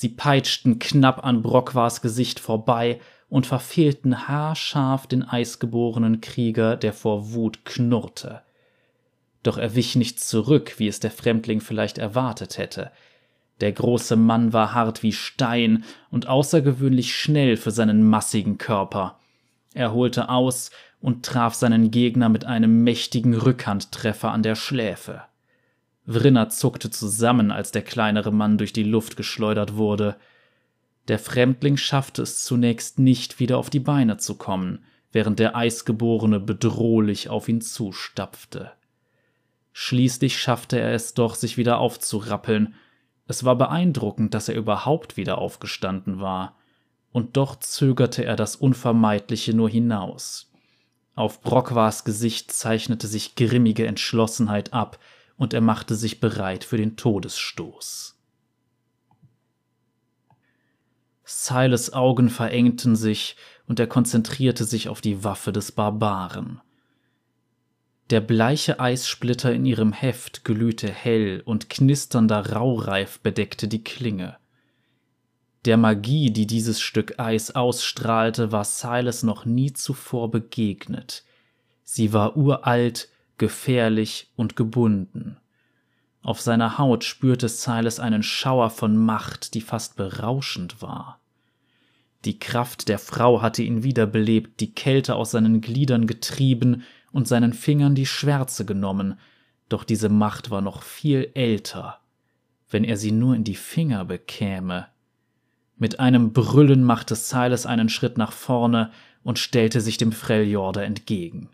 [0.00, 7.32] Sie peitschten knapp an Brockwars Gesicht vorbei und verfehlten haarscharf den eisgeborenen Krieger, der vor
[7.32, 8.42] Wut knurrte.
[9.42, 12.92] Doch er wich nicht zurück, wie es der Fremdling vielleicht erwartet hätte.
[13.60, 15.82] Der große Mann war hart wie Stein
[16.12, 19.18] und außergewöhnlich schnell für seinen massigen Körper.
[19.74, 25.22] Er holte aus und traf seinen Gegner mit einem mächtigen Rückhandtreffer an der Schläfe.
[26.08, 30.16] Vrinner zuckte zusammen, als der kleinere Mann durch die Luft geschleudert wurde.
[31.08, 36.40] Der Fremdling schaffte es zunächst nicht, wieder auf die Beine zu kommen, während der Eisgeborene
[36.40, 38.72] bedrohlich auf ihn zustapfte.
[39.74, 42.74] Schließlich schaffte er es doch, sich wieder aufzurappeln.
[43.26, 46.56] Es war beeindruckend, dass er überhaupt wieder aufgestanden war.
[47.12, 50.50] Und doch zögerte er das Unvermeidliche nur hinaus.
[51.14, 54.98] Auf Brockwars Gesicht zeichnete sich grimmige Entschlossenheit ab,
[55.38, 58.16] und er machte sich bereit für den Todesstoß.
[61.24, 66.60] Silas Augen verengten sich, und er konzentrierte sich auf die Waffe des Barbaren.
[68.08, 74.38] Der bleiche Eissplitter in ihrem Heft glühte hell und knisternder Raureif bedeckte die Klinge.
[75.66, 81.24] Der Magie, die dieses Stück Eis ausstrahlte, war Silas noch nie zuvor begegnet.
[81.84, 85.38] Sie war uralt, gefährlich und gebunden.
[86.22, 91.20] Auf seiner Haut spürte Silas einen Schauer von Macht, die fast berauschend war.
[92.24, 97.52] Die Kraft der Frau hatte ihn wiederbelebt, die Kälte aus seinen Gliedern getrieben und seinen
[97.52, 99.18] Fingern die Schwärze genommen,
[99.68, 102.00] doch diese Macht war noch viel älter.
[102.68, 104.88] Wenn er sie nur in die Finger bekäme,
[105.76, 108.90] mit einem Brüllen machte Silas einen Schritt nach vorne
[109.22, 111.50] und stellte sich dem Freljorder entgegen.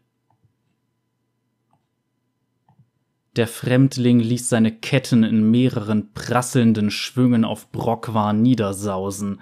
[3.36, 9.40] Der Fremdling ließ seine Ketten in mehreren prasselnden Schwüngen auf Brockwar niedersausen.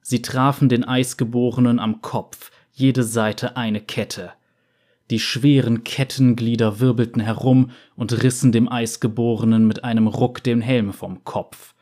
[0.00, 4.32] Sie trafen den Eisgeborenen am Kopf, jede Seite eine Kette.
[5.10, 11.22] Die schweren Kettenglieder wirbelten herum und rissen dem Eisgeborenen mit einem Ruck den Helm vom
[11.24, 11.74] Kopf.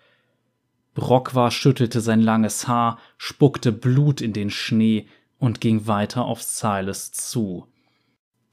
[0.95, 5.07] Brockwar schüttelte sein langes Haar, spuckte Blut in den Schnee
[5.39, 7.67] und ging weiter auf Silas zu.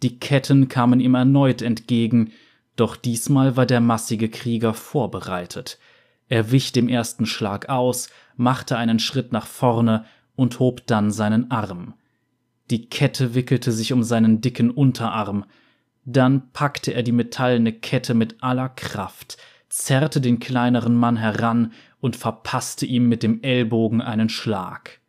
[0.04, 2.32] Die Ketten kamen ihm erneut entgegen,
[2.82, 5.78] doch diesmal war der massige Krieger vorbereitet.
[6.28, 10.04] Er wich dem ersten Schlag aus, machte einen Schritt nach vorne
[10.36, 11.94] und hob dann seinen Arm.
[12.72, 15.46] Die Kette wickelte sich um seinen dicken Unterarm,
[16.06, 19.38] dann packte er die metallene Kette mit aller Kraft,
[19.70, 25.02] zerrte den kleineren Mann heran und verpasste ihm mit dem Ellbogen einen Schlag.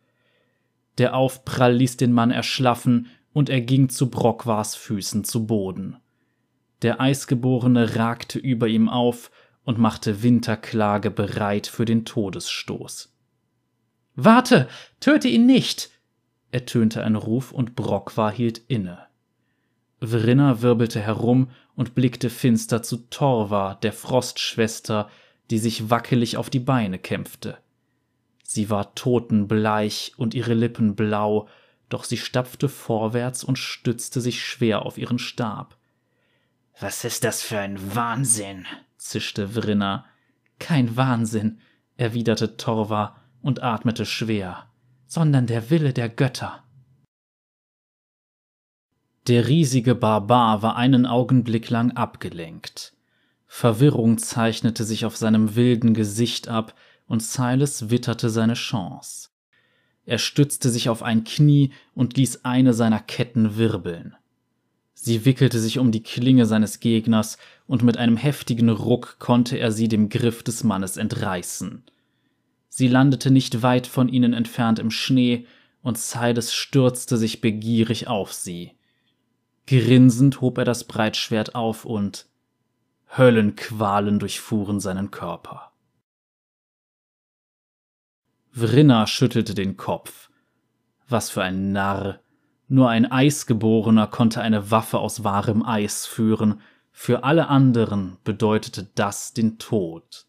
[0.99, 5.97] Der Aufprall ließ den Mann erschlaffen und er ging zu Brockwars Füßen zu Boden.
[6.83, 9.31] Der Eisgeborene ragte über ihm auf
[9.63, 13.13] und machte Winterklage bereit für den Todesstoß.
[14.15, 14.67] Warte,
[14.99, 15.89] töte ihn nicht!
[16.51, 19.07] ertönte ein Ruf und Brockwar hielt inne.
[20.01, 25.09] Vrinna wirbelte herum und blickte finster zu Torva, der Frostschwester,
[25.49, 27.57] die sich wackelig auf die Beine kämpfte.
[28.43, 31.47] Sie war totenbleich und ihre Lippen blau,
[31.87, 35.77] doch sie stapfte vorwärts und stützte sich schwer auf ihren Stab.
[36.79, 38.65] Was ist das für ein Wahnsinn?
[38.97, 40.05] zischte Vrinna.
[40.59, 41.59] Kein Wahnsinn,
[41.97, 44.69] erwiderte Torva und atmete schwer,
[45.05, 46.63] sondern der Wille der Götter.
[49.27, 52.93] Der riesige Barbar war einen Augenblick lang abgelenkt.
[53.45, 59.29] Verwirrung zeichnete sich auf seinem wilden Gesicht ab, und Silas witterte seine Chance.
[60.05, 64.15] Er stützte sich auf ein Knie und ließ eine seiner Ketten wirbeln.
[65.05, 67.37] Sie wickelte sich um die Klinge seines Gegners,
[67.67, 71.83] und mit einem heftigen Ruck konnte er sie dem Griff des Mannes entreißen.
[72.69, 75.45] Sie landete nicht weit von ihnen entfernt im Schnee,
[75.81, 78.77] und Silas stürzte sich begierig auf sie.
[79.67, 82.25] Grinsend hob er das Breitschwert auf und
[83.17, 85.73] Höllenqualen durchfuhren seinen Körper.
[88.51, 90.29] Vrinna schüttelte den Kopf.
[91.09, 92.21] Was für ein Narr.
[92.67, 99.33] Nur ein Eisgeborener konnte eine Waffe aus wahrem Eis führen, für alle anderen bedeutete das
[99.33, 100.25] den Tod.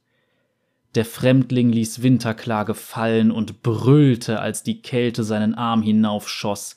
[0.94, 6.76] Der Fremdling ließ Winterklage fallen und brüllte, als die Kälte seinen Arm hinaufschoss.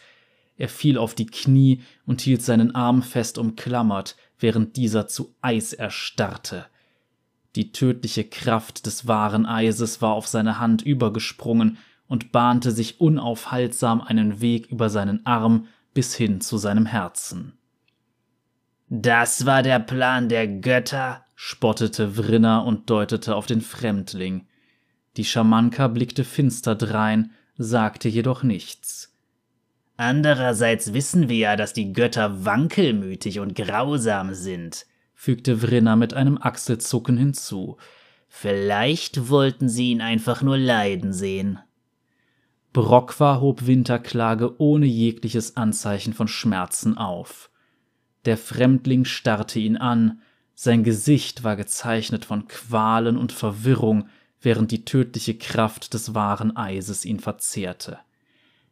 [0.58, 5.74] Er fiel auf die Knie und hielt seinen Arm fest umklammert, während dieser zu Eis
[5.74, 6.65] erstarrte.
[7.56, 14.02] Die tödliche Kraft des wahren Eises war auf seine Hand übergesprungen und bahnte sich unaufhaltsam
[14.02, 17.58] einen Weg über seinen Arm bis hin zu seinem Herzen.
[18.89, 24.48] Das war der Plan der Götter, spottete Vrinna und deutete auf den Fremdling.
[25.17, 29.13] Die Schamanka blickte finster drein, sagte jedoch nichts.
[29.98, 36.38] Andererseits wissen wir ja, dass die Götter wankelmütig und grausam sind, fügte Vrinna mit einem
[36.39, 37.78] Achselzucken hinzu.
[38.30, 41.60] Vielleicht wollten sie ihn einfach nur leiden sehen.
[42.78, 47.50] Brokwa hob Winterklage ohne jegliches Anzeichen von Schmerzen auf.
[48.26, 50.22] Der Fremdling starrte ihn an,
[50.54, 54.10] sein Gesicht war gezeichnet von Qualen und Verwirrung,
[54.42, 57.98] während die tödliche Kraft des wahren Eises ihn verzehrte.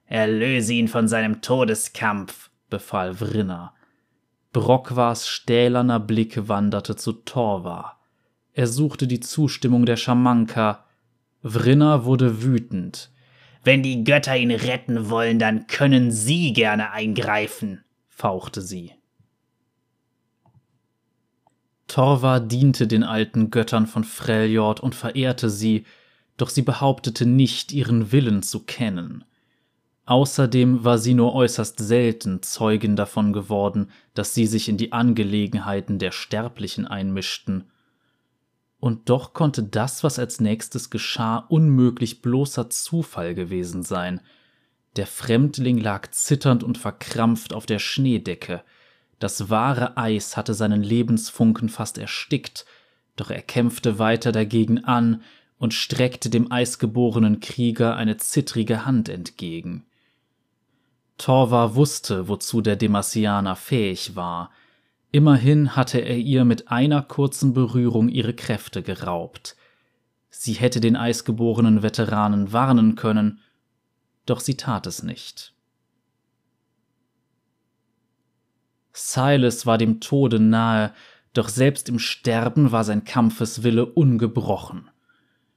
[0.06, 3.74] Erlöse ihn von seinem Todeskampf, befahl Vrinna.
[4.54, 7.98] Brockwas stählerner Blick wanderte zu Torva.
[8.54, 10.86] Er suchte die Zustimmung der Schamanka.
[11.42, 13.10] Vrinna wurde wütend.
[13.66, 18.92] Wenn die Götter ihn retten wollen, dann können sie gerne eingreifen, fauchte sie.
[21.88, 25.86] Torva diente den alten Göttern von Freljord und verehrte sie,
[26.38, 29.24] doch sie behauptete nicht, ihren Willen zu kennen.
[30.06, 35.98] Außerdem war sie nur äußerst selten Zeugin davon geworden, dass sie sich in die Angelegenheiten
[35.98, 37.64] der Sterblichen einmischten.
[38.80, 44.22] Und doch konnte das, was als nächstes geschah, unmöglich bloßer Zufall gewesen sein.
[44.96, 48.64] Der Fremdling lag zitternd und verkrampft auf der Schneedecke.
[49.20, 52.66] Das wahre Eis hatte seinen Lebensfunken fast erstickt,
[53.16, 55.24] doch er kämpfte weiter dagegen an
[55.58, 59.86] und streckte dem eisgeborenen Krieger eine zittrige Hand entgegen.
[61.18, 64.52] Torva wusste, wozu der Demasianer fähig war.
[65.12, 69.56] Immerhin hatte er ihr mit einer kurzen Berührung ihre Kräfte geraubt.
[70.30, 73.40] Sie hätte den eisgeborenen Veteranen warnen können,
[74.26, 75.54] doch sie tat es nicht.
[78.92, 80.94] Silas war dem Tode nahe,
[81.34, 84.90] doch selbst im Sterben war sein Kampfeswille ungebrochen.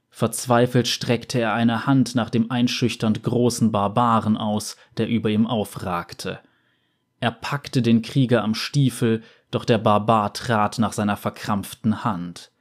[0.09, 6.39] Verzweifelt streckte er eine Hand nach dem einschüchternd großen Barbaren aus, der über ihm aufragte.
[7.21, 12.51] Er packte den Krieger am Stiefel, doch der Barbar trat nach seiner verkrampften Hand.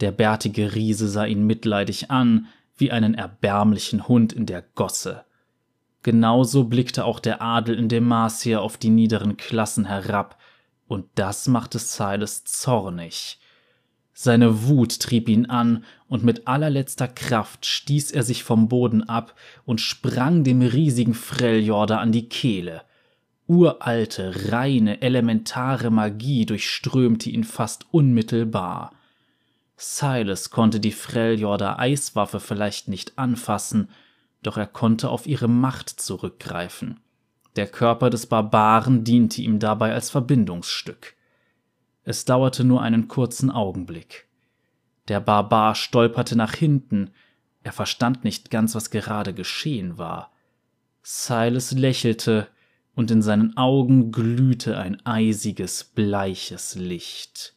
[0.00, 5.24] Der bärtige Riese sah ihn mitleidig an, wie einen erbärmlichen Hund in der Gosse.
[6.02, 10.38] Genauso blickte auch der Adel in Demacia auf die niederen Klassen herab,
[10.86, 13.40] und das machte Silas zornig.
[14.12, 19.34] Seine Wut trieb ihn an, und mit allerletzter Kraft stieß er sich vom Boden ab
[19.64, 22.82] und sprang dem riesigen Freljorder an die Kehle.
[23.48, 28.92] Uralte, reine, elementare Magie durchströmte ihn fast unmittelbar.
[29.76, 33.88] Silas konnte die Freljorder Eiswaffe vielleicht nicht anfassen,
[34.42, 37.00] doch er konnte auf ihre Macht zurückgreifen.
[37.54, 41.14] Der Körper des Barbaren diente ihm dabei als Verbindungsstück.
[42.04, 44.26] Es dauerte nur einen kurzen Augenblick.
[45.08, 47.10] Der Barbar stolperte nach hinten,
[47.62, 50.32] er verstand nicht ganz, was gerade geschehen war.
[51.02, 52.48] Silas lächelte,
[52.96, 57.54] und in seinen Augen glühte ein eisiges, bleiches Licht.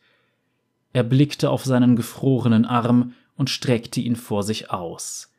[0.94, 5.32] Er blickte auf seinen gefrorenen Arm und streckte ihn vor sich aus.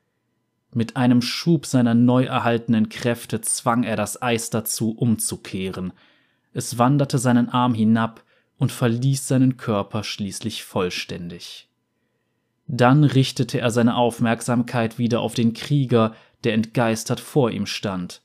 [0.73, 5.93] Mit einem Schub seiner neu erhaltenen Kräfte zwang er das Eis dazu, umzukehren.
[6.55, 8.25] Es wanderte seinen Arm hinab
[8.57, 11.69] und verließ seinen Körper schließlich vollständig.
[12.67, 18.23] Dann richtete er seine Aufmerksamkeit wieder auf den Krieger, der entgeistert vor ihm stand.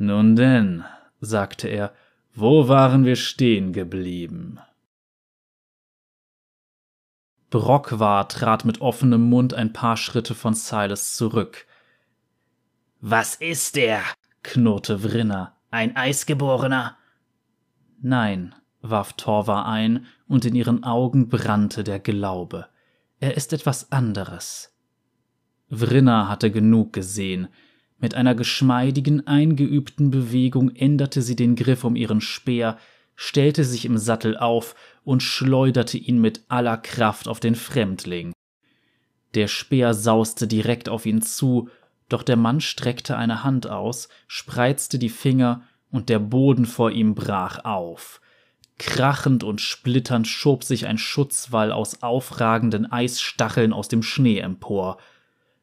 [0.00, 0.84] Nun denn,
[1.20, 1.92] sagte er,
[2.32, 4.60] wo waren wir stehen geblieben?
[7.50, 11.66] Brockwar trat mit offenem Mund ein paar Schritte von Silas zurück.
[13.00, 14.04] Was ist der?
[14.44, 15.56] knurrte Vrinner.
[15.72, 16.96] Ein Eisgeborener?
[18.00, 22.68] Nein, warf Torva ein, und in ihren Augen brannte der Glaube.
[23.18, 24.72] Er ist etwas anderes.
[25.68, 27.48] Vrinner hatte genug gesehen.
[27.98, 32.78] Mit einer geschmeidigen, eingeübten Bewegung änderte sie den Griff um ihren Speer,
[33.16, 38.32] stellte sich im Sattel auf und schleuderte ihn mit aller Kraft auf den Fremdling.
[39.34, 41.68] Der Speer sauste direkt auf ihn zu,
[42.08, 47.14] doch der Mann streckte eine Hand aus, spreizte die Finger, und der Boden vor ihm
[47.14, 48.20] brach auf.
[48.78, 54.98] Krachend und splitternd schob sich ein Schutzwall aus aufragenden Eisstacheln aus dem Schnee empor.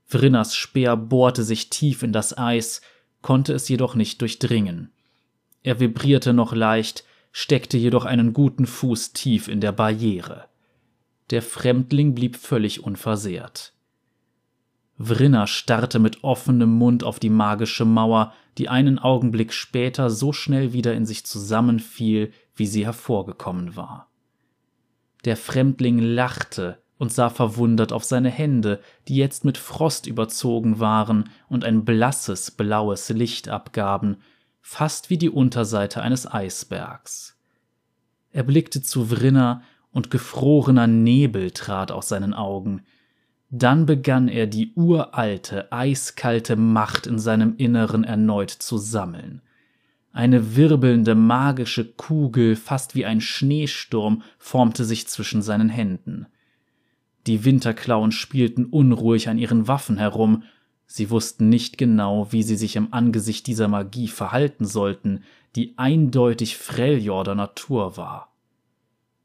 [0.05, 2.81] Vrinners Speer bohrte sich tief in das Eis,
[3.21, 4.91] konnte es jedoch nicht durchdringen.
[5.63, 10.45] Er vibrierte noch leicht, steckte jedoch einen guten Fuß tief in der Barriere.
[11.31, 13.73] Der Fremdling blieb völlig unversehrt.
[14.97, 20.71] Vrinner starrte mit offenem Mund auf die magische Mauer, die einen Augenblick später so schnell
[20.71, 24.09] wieder in sich zusammenfiel, wie sie hervorgekommen war.
[25.25, 31.29] Der Fremdling lachte und sah verwundert auf seine Hände, die jetzt mit Frost überzogen waren
[31.49, 34.17] und ein blasses, blaues Licht abgaben,
[34.61, 37.37] fast wie die Unterseite eines Eisbergs.
[38.31, 42.81] Er blickte zu Vrinner und gefrorener Nebel trat aus seinen Augen,
[43.49, 49.41] dann begann er die uralte, eiskalte Macht in seinem Inneren erneut zu sammeln.
[50.11, 56.27] Eine wirbelnde magische Kugel, fast wie ein Schneesturm, formte sich zwischen seinen Händen.
[57.27, 60.43] Die Winterklauen spielten unruhig an ihren Waffen herum,
[60.85, 65.23] sie wussten nicht genau, wie sie sich im Angesicht dieser Magie verhalten sollten,
[65.55, 68.33] die eindeutig Freljorder Natur war.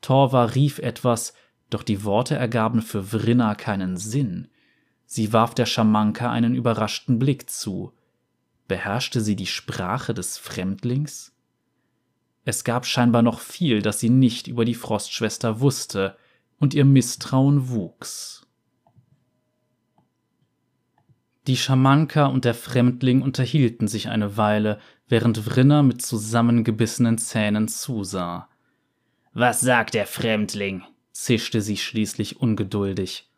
[0.00, 1.34] Torva rief etwas,
[1.68, 4.48] doch die Worte ergaben für Vrinna keinen Sinn.
[5.04, 7.92] Sie warf der Schamanka einen überraschten Blick zu.
[8.66, 11.32] Beherrschte sie die Sprache des Fremdlings?
[12.44, 16.16] Es gab scheinbar noch viel, das sie nicht über die Frostschwester wusste,
[16.60, 18.46] und ihr Misstrauen wuchs.
[21.48, 28.48] Die Schamanka und der Fremdling unterhielten sich eine Weile, während Vrinner mit zusammengebissenen Zähnen zusah.
[29.32, 30.84] Was sagt der Fremdling?
[31.12, 33.28] zischte sie schließlich ungeduldig.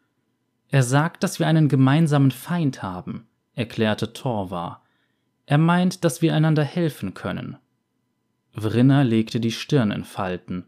[0.68, 4.82] Er sagt, dass wir einen gemeinsamen Feind haben, erklärte Torva.
[5.46, 7.56] Er meint, dass wir einander helfen können.
[8.52, 10.66] Vrinner legte die Stirn in Falten.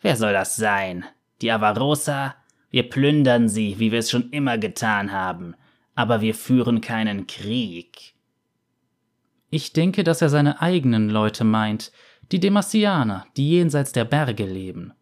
[0.00, 1.04] Wer soll das sein?
[1.42, 2.36] Die Avarosa?
[2.70, 5.54] Wir plündern sie, wie wir es schon immer getan haben,
[5.94, 8.14] aber wir führen keinen Krieg.
[9.50, 11.92] Ich denke, dass er seine eigenen Leute meint,
[12.30, 14.94] die Demassianer, die jenseits der Berge leben.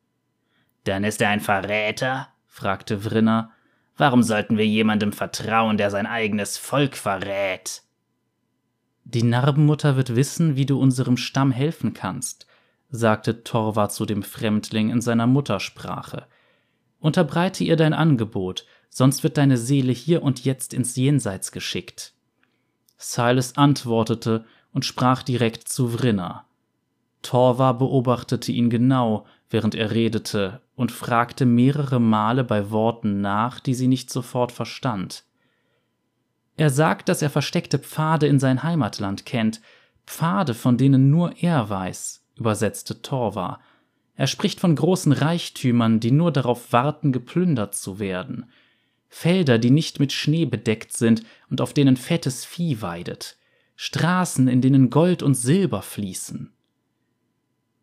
[0.84, 2.28] Dann ist er ein Verräter?
[2.46, 3.52] fragte Vrinner.
[3.96, 7.82] Warum sollten wir jemandem vertrauen, der sein eigenes Volk verrät?
[9.04, 12.46] Die Narbenmutter wird wissen, wie du unserem Stamm helfen kannst,
[12.90, 16.26] sagte Torva zu dem Fremdling in seiner Muttersprache.
[16.98, 22.12] Unterbreite ihr dein Angebot, sonst wird deine Seele hier und jetzt ins Jenseits geschickt.
[22.96, 26.44] Silas antwortete und sprach direkt zu Vrinner.
[27.22, 33.74] Torva beobachtete ihn genau, während er redete, und fragte mehrere Male bei Worten nach, die
[33.74, 35.24] sie nicht sofort verstand.
[36.56, 39.60] Er sagt, dass er versteckte Pfade in sein Heimatland kennt,
[40.06, 43.60] Pfade, von denen nur er weiß, übersetzte Torva.
[44.16, 48.50] Er spricht von großen Reichtümern, die nur darauf warten, geplündert zu werden.
[49.08, 53.36] Felder, die nicht mit Schnee bedeckt sind und auf denen fettes Vieh weidet.
[53.76, 56.52] Straßen, in denen Gold und Silber fließen.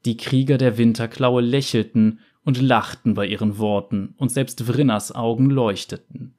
[0.06, 6.34] Die Krieger der Winterklaue lächelten und lachten bei ihren Worten, und selbst Vrinners Augen leuchteten.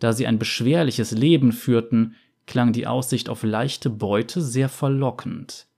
[0.00, 2.16] Da sie ein beschwerliches Leben führten,
[2.46, 5.68] klang die Aussicht auf leichte Beute sehr verlockend.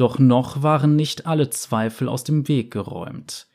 [0.00, 3.46] Doch noch waren nicht alle Zweifel aus dem Weg geräumt.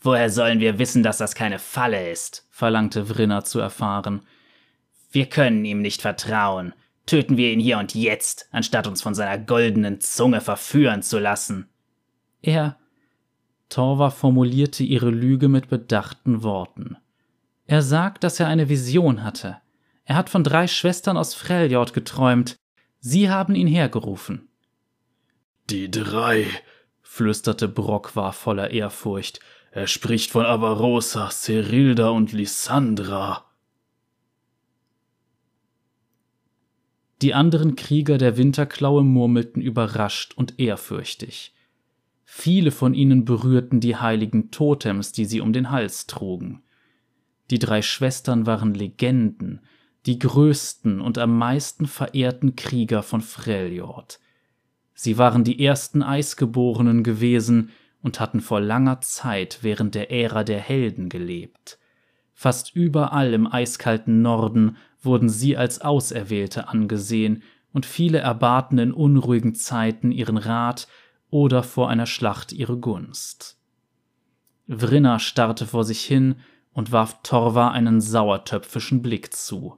[0.00, 2.48] Woher sollen wir wissen, dass das keine Falle ist?
[2.50, 4.22] verlangte Vrinner zu erfahren.
[5.12, 6.74] Wir können ihm nicht vertrauen.
[7.06, 11.68] Töten wir ihn hier und jetzt, anstatt uns von seiner goldenen Zunge verführen zu lassen.
[12.42, 12.76] Er.
[13.68, 16.96] Torva formulierte ihre Lüge mit bedachten Worten.
[17.66, 19.58] Er sagt, dass er eine Vision hatte.
[20.06, 22.56] Er hat von drei Schwestern aus Freljord geträumt.
[22.98, 24.48] Sie haben ihn hergerufen.
[25.68, 26.46] Die drei,
[27.02, 29.40] flüsterte Brockwar voller Ehrfurcht.
[29.72, 33.44] Er spricht von Avarosa, Cerilda und Lysandra.
[37.20, 41.52] Die anderen Krieger der Winterklaue murmelten überrascht und ehrfürchtig.
[42.24, 46.62] Viele von ihnen berührten die heiligen Totems, die sie um den Hals trugen.
[47.50, 49.62] Die drei Schwestern waren Legenden,
[50.04, 54.20] die größten und am meisten verehrten Krieger von Freljord.
[54.98, 57.70] Sie waren die ersten Eisgeborenen gewesen
[58.00, 61.78] und hatten vor langer Zeit während der Ära der Helden gelebt.
[62.32, 67.42] Fast überall im eiskalten Norden wurden sie als Auserwählte angesehen,
[67.72, 70.88] und viele erbaten in unruhigen Zeiten ihren Rat
[71.28, 73.58] oder vor einer Schlacht ihre Gunst.
[74.66, 76.36] Vrinna starrte vor sich hin
[76.72, 79.76] und warf Torva einen sauertöpfischen Blick zu.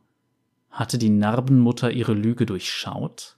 [0.71, 3.38] Hatte die Narbenmutter ihre Lüge durchschaut?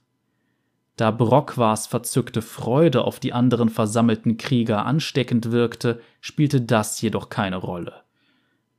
[1.01, 7.57] Da Brockwars verzückte Freude auf die anderen versammelten Krieger ansteckend wirkte, spielte das jedoch keine
[7.57, 8.03] Rolle.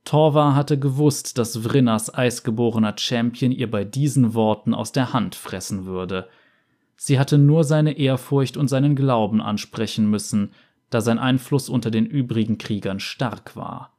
[0.05, 5.85] Torva hatte gewusst, dass Vrinnas eisgeborener Champion ihr bei diesen Worten aus der Hand fressen
[5.85, 6.27] würde–
[7.05, 10.51] Sie hatte nur seine Ehrfurcht und seinen Glauben ansprechen müssen,
[10.89, 13.91] da sein Einfluss unter den übrigen Kriegern stark war.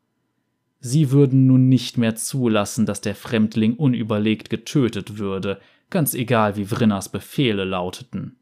[0.81, 5.61] Sie würden nun nicht mehr zulassen, dass der Fremdling unüberlegt getötet würde,
[5.91, 8.37] ganz egal wie Vrinnas Befehle lauteten.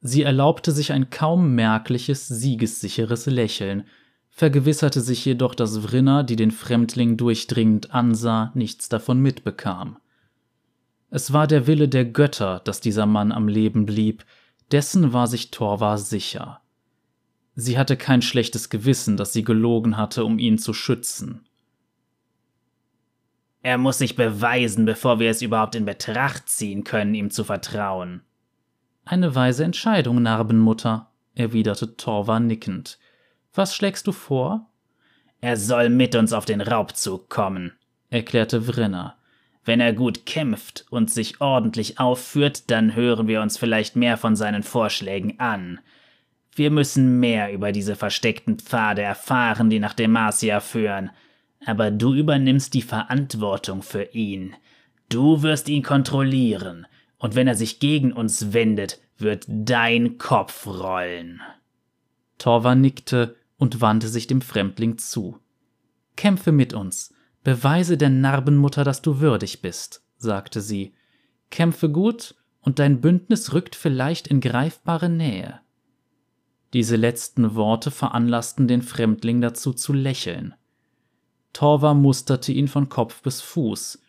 [0.00, 3.84] Sie erlaubte sich ein kaum merkliches, siegessicheres Lächeln,
[4.30, 9.98] vergewisserte sich jedoch, dass Vrinna, die den Fremdling durchdringend ansah, nichts davon mitbekam.
[11.10, 14.24] Es war der Wille der Götter, dass dieser Mann am Leben blieb,
[14.70, 16.60] dessen war sich Torvar sicher.
[17.54, 21.47] Sie hatte kein schlechtes Gewissen, dass sie gelogen hatte, um ihn zu schützen.
[23.62, 28.22] Er muss sich beweisen, bevor wir es überhaupt in Betracht ziehen können, ihm zu vertrauen.
[29.04, 32.98] Eine weise Entscheidung, Narbenmutter, erwiderte Torvar nickend.
[33.54, 34.70] Was schlägst du vor?
[35.40, 37.72] Er soll mit uns auf den Raubzug kommen,
[38.10, 39.16] erklärte Vrenner.
[39.64, 44.34] Wenn er gut kämpft und sich ordentlich aufführt, dann hören wir uns vielleicht mehr von
[44.34, 45.80] seinen Vorschlägen an.
[46.54, 51.10] Wir müssen mehr über diese versteckten Pfade erfahren, die nach Demacia führen.
[51.64, 54.54] Aber du übernimmst die Verantwortung für ihn.
[55.08, 56.86] Du wirst ihn kontrollieren,
[57.18, 61.40] und wenn er sich gegen uns wendet, wird dein Kopf rollen.
[62.38, 65.38] Torva nickte und wandte sich dem Fremdling zu.
[66.14, 67.12] Kämpfe mit uns,
[67.48, 70.92] Beweise der Narbenmutter, dass du würdig bist, sagte sie.
[71.50, 75.60] Kämpfe gut, und dein Bündnis rückt vielleicht in greifbare Nähe.
[76.74, 80.54] Diese letzten Worte veranlassten den Fremdling dazu zu lächeln.
[81.58, 84.00] Torva musterte ihn von Kopf bis Fuß.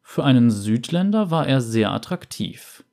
[0.00, 2.84] Für einen Südländer war er sehr attraktiv.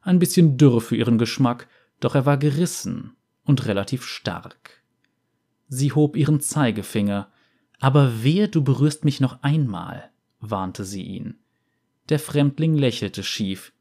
[0.00, 1.68] Ein bisschen dürr für ihren Geschmack,
[2.00, 4.82] doch er war gerissen und relativ stark.
[5.68, 7.30] Sie hob ihren Zeigefinger,
[7.78, 10.10] aber wehe, du berührst mich noch einmal,
[10.40, 11.36] warnte sie ihn.
[12.08, 13.72] Der Fremdling lächelte schief.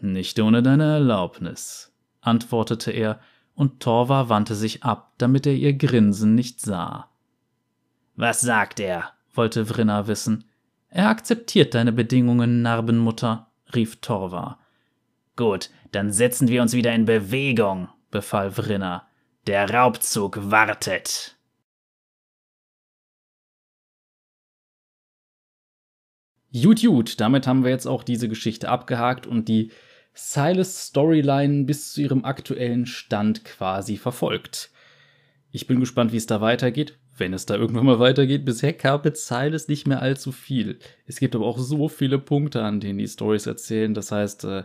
[0.00, 3.20] Nicht ohne deine Erlaubnis, antwortete er,
[3.54, 7.10] und Torva wandte sich ab, damit er ihr Grinsen nicht sah.
[8.16, 9.12] Was sagt er?
[9.38, 10.44] Wollte Vrinna wissen.
[10.90, 14.58] Er akzeptiert deine Bedingungen, Narbenmutter, rief Torva.
[15.36, 19.08] Gut, dann setzen wir uns wieder in Bewegung, befahl Vrinna.
[19.46, 21.38] Der Raubzug wartet.
[26.52, 29.70] Gut, gut, damit haben wir jetzt auch diese Geschichte abgehakt und die
[30.14, 34.70] Silas-Storyline bis zu ihrem aktuellen Stand quasi verfolgt.
[35.52, 38.44] Ich bin gespannt, wie es da weitergeht, wenn es da irgendwann mal weitergeht.
[38.44, 40.78] Bisher kam mit Silas nicht mehr allzu viel.
[41.06, 43.94] Es gibt aber auch so viele Punkte, an denen die Stories erzählen.
[43.94, 44.64] Das heißt, äh,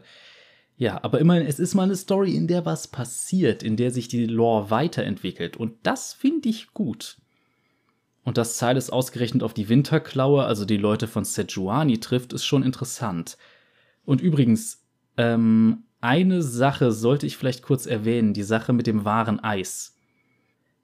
[0.78, 4.08] ja, aber immerhin, es ist mal eine Story, in der was passiert, in der sich
[4.08, 5.58] die Lore weiterentwickelt.
[5.58, 7.18] Und das finde ich gut.
[8.24, 12.64] Und dass Silas ausgerechnet auf die Winterklaue, also die Leute von Sejuani, trifft, ist schon
[12.64, 13.38] interessant.
[14.06, 14.84] Und übrigens,
[15.18, 19.96] ähm, eine Sache sollte ich vielleicht kurz erwähnen, die Sache mit dem wahren Eis.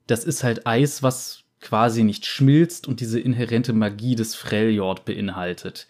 [0.08, 5.88] Das ist halt Eis, was quasi nicht schmilzt und diese inhärente Magie des Freljord beinhaltet.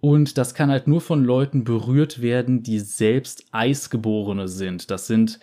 [0.00, 4.90] Und das kann halt nur von Leuten berührt werden, die selbst Eisgeborene sind.
[4.90, 5.40] Das sind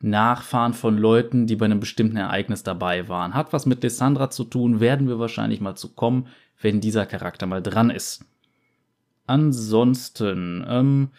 [0.00, 3.34] Nachfahren von Leuten, die bei einem bestimmten Ereignis dabei waren.
[3.34, 6.26] Hat was mit Lissandra zu tun, werden wir wahrscheinlich mal zu kommen,
[6.60, 8.24] wenn dieser Charakter mal dran ist.
[9.26, 11.10] Ansonsten, ähm,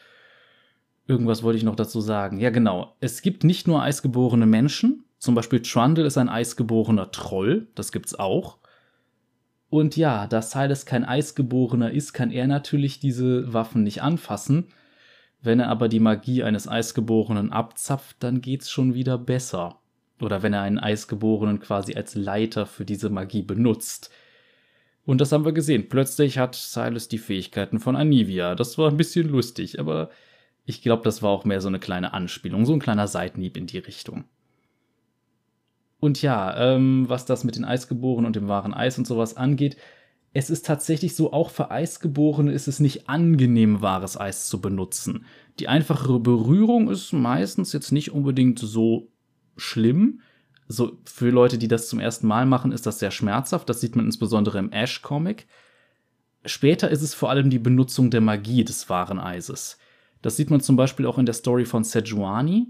[1.07, 2.39] irgendwas wollte ich noch dazu sagen.
[2.39, 2.95] Ja, genau.
[2.99, 5.05] Es gibt nicht nur eisgeborene Menschen.
[5.23, 7.69] Zum Beispiel Trundle ist ein eisgeborener Troll.
[7.75, 8.57] Das gibt's auch.
[9.69, 14.67] Und ja, da Silas kein Eisgeborener ist, kann er natürlich diese Waffen nicht anfassen.
[15.41, 19.79] Wenn er aber die Magie eines Eisgeborenen abzapft, dann geht's schon wieder besser.
[20.19, 24.09] Oder wenn er einen Eisgeborenen quasi als Leiter für diese Magie benutzt.
[25.05, 25.87] Und das haben wir gesehen.
[25.87, 28.55] Plötzlich hat Silas die Fähigkeiten von Anivia.
[28.55, 30.09] Das war ein bisschen lustig, aber
[30.65, 33.67] ich glaube, das war auch mehr so eine kleine Anspielung, so ein kleiner Seitenhieb in
[33.67, 34.25] die Richtung.
[36.03, 39.77] Und ja, ähm, was das mit den Eisgeborenen und dem wahren Eis und sowas angeht,
[40.33, 45.23] es ist tatsächlich so, auch für Eisgeborene ist es nicht angenehm, wahres Eis zu benutzen.
[45.61, 49.13] Die einfachere Berührung ist meistens jetzt nicht unbedingt so
[49.55, 50.19] schlimm.
[50.67, 53.69] So für Leute, die das zum ersten Mal machen, ist das sehr schmerzhaft.
[53.69, 55.47] Das sieht man insbesondere im Ash-Comic.
[56.43, 59.77] Später ist es vor allem die Benutzung der Magie des wahren Eises.
[60.21, 62.67] Das sieht man zum Beispiel auch in der Story von Sejuani.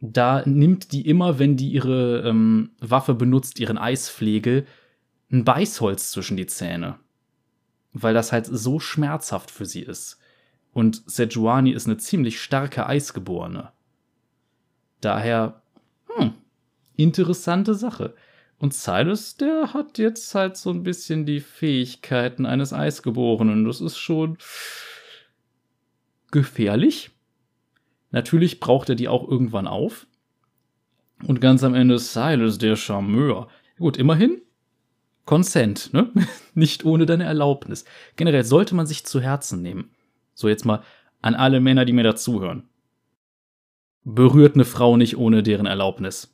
[0.00, 4.66] Da nimmt die immer, wenn die ihre ähm, Waffe benutzt, ihren Eisflegel,
[5.30, 6.98] ein Beißholz zwischen die Zähne.
[7.92, 10.18] Weil das halt so schmerzhaft für sie ist.
[10.72, 13.72] Und Sejuani ist eine ziemlich starke Eisgeborene.
[15.00, 15.62] Daher,
[16.14, 16.34] hm,
[16.96, 18.14] interessante Sache.
[18.58, 23.64] Und Silas, der hat jetzt halt so ein bisschen die Fähigkeiten eines Eisgeborenen.
[23.64, 24.38] Das ist schon
[26.30, 27.10] gefährlich.
[28.10, 30.06] Natürlich braucht er die auch irgendwann auf.
[31.26, 33.48] Und ganz am Ende Silas, der Charmeur.
[33.78, 34.42] Gut, immerhin.
[35.24, 36.10] Consent, ne?
[36.54, 37.84] Nicht ohne deine Erlaubnis.
[38.16, 39.90] Generell sollte man sich zu Herzen nehmen.
[40.34, 40.82] So jetzt mal
[41.20, 42.68] an alle Männer, die mir dazuhören.
[44.04, 46.32] Berührt eine Frau nicht ohne deren Erlaubnis.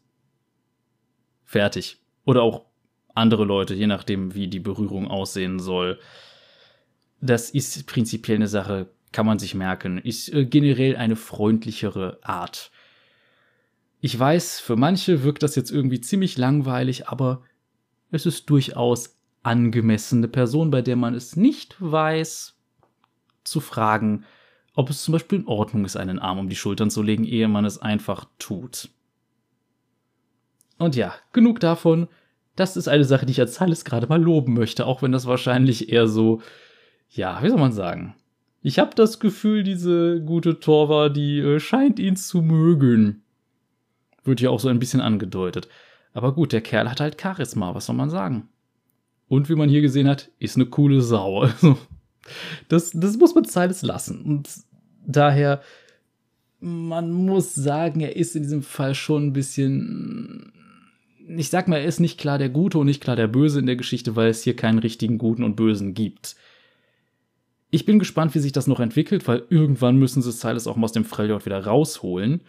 [1.44, 1.98] Fertig.
[2.26, 2.66] Oder auch
[3.14, 5.98] andere Leute, je nachdem, wie die Berührung aussehen soll.
[7.20, 12.70] Das ist prinzipiell eine Sache, kann man sich merken, ist äh, generell eine freundlichere Art.
[14.00, 17.42] Ich weiß, für manche wirkt das jetzt irgendwie ziemlich langweilig, aber
[18.10, 22.56] es ist durchaus angemessene Person, bei der man es nicht weiß,
[23.44, 24.24] zu fragen,
[24.74, 27.48] ob es zum Beispiel in Ordnung ist, einen Arm um die Schultern zu legen, ehe
[27.48, 28.88] man es einfach tut.
[30.78, 32.08] Und ja, genug davon.
[32.56, 35.26] Das ist eine Sache, die ich als alles gerade mal loben möchte, auch wenn das
[35.26, 36.42] wahrscheinlich eher so,
[37.08, 38.14] ja, wie soll man sagen,
[38.62, 43.22] ich habe das Gefühl, diese gute Torva, die äh, scheint ihn zu mögen.
[44.24, 45.68] Wird ja auch so ein bisschen angedeutet.
[46.14, 48.48] Aber gut, der Kerl hat halt Charisma, was soll man sagen?
[49.28, 51.46] Und wie man hier gesehen hat, ist eine coole Sau.
[51.62, 51.78] Also,
[52.68, 54.22] das, das muss man Silas lassen.
[54.22, 54.48] Und
[55.04, 55.60] daher,
[56.60, 60.52] man muss sagen, er ist in diesem Fall schon ein bisschen.
[61.36, 63.66] Ich sag mal, er ist nicht klar der Gute und nicht klar der Böse in
[63.66, 66.36] der Geschichte, weil es hier keinen richtigen Guten und Bösen gibt.
[67.74, 70.84] Ich bin gespannt, wie sich das noch entwickelt, weil irgendwann müssen sie Silas auch mal
[70.84, 72.42] aus dem Freljord wieder rausholen.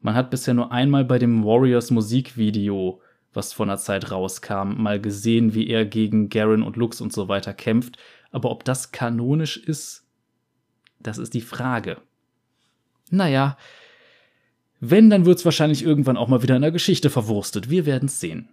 [0.00, 3.02] Man hat bisher nur einmal bei dem Warriors Musikvideo,
[3.34, 7.28] was vor einer Zeit rauskam, mal gesehen, wie er gegen Garen und Lux und so
[7.28, 7.98] weiter kämpft.
[8.30, 10.06] Aber ob das kanonisch ist,
[10.98, 11.98] das ist die Frage.
[13.10, 13.58] Naja,
[14.80, 17.68] wenn, dann wird's wahrscheinlich irgendwann auch mal wieder in der Geschichte verwurstet.
[17.68, 18.48] Wir werden's sehen.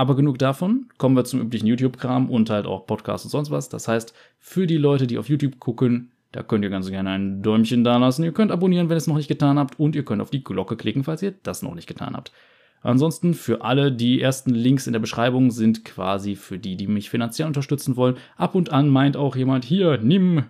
[0.00, 3.68] Aber genug davon, kommen wir zum üblichen YouTube-Kram und halt auch Podcasts und sonst was.
[3.68, 7.42] Das heißt, für die Leute, die auf YouTube gucken, da könnt ihr ganz gerne ein
[7.42, 8.24] Däumchen da lassen.
[8.24, 9.78] Ihr könnt abonnieren, wenn ihr es noch nicht getan habt.
[9.78, 12.32] Und ihr könnt auf die Glocke klicken, falls ihr das noch nicht getan habt.
[12.80, 17.10] Ansonsten für alle, die ersten Links in der Beschreibung sind quasi für die, die mich
[17.10, 18.16] finanziell unterstützen wollen.
[18.38, 20.44] Ab und an meint auch jemand, hier, nimm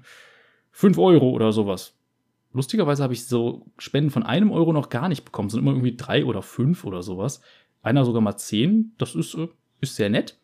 [0.71, 1.97] 5 Euro oder sowas.
[2.53, 5.97] Lustigerweise habe ich so Spenden von einem Euro noch gar nicht bekommen, sind immer irgendwie
[5.97, 7.41] drei oder fünf oder sowas
[7.83, 8.93] einer sogar mal zehn.
[8.99, 9.49] Das ist, äh,
[9.81, 10.37] ist sehr nett.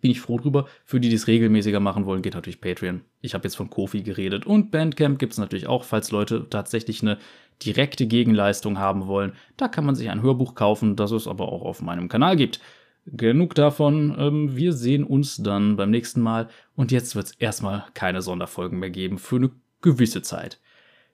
[0.00, 0.66] Bin ich froh drüber.
[0.84, 3.02] Für die, die es regelmäßiger machen wollen, geht natürlich Patreon.
[3.20, 4.46] Ich habe jetzt von Kofi geredet.
[4.46, 7.18] Und Bandcamp gibt es natürlich auch, falls Leute tatsächlich eine
[7.64, 9.32] direkte Gegenleistung haben wollen.
[9.56, 12.60] Da kann man sich ein Hörbuch kaufen, das es aber auch auf meinem Kanal gibt.
[13.06, 14.14] Genug davon.
[14.16, 16.48] Ähm, wir sehen uns dann beim nächsten Mal.
[16.76, 20.60] Und jetzt wird es erstmal keine Sonderfolgen mehr geben für eine gewisse Zeit.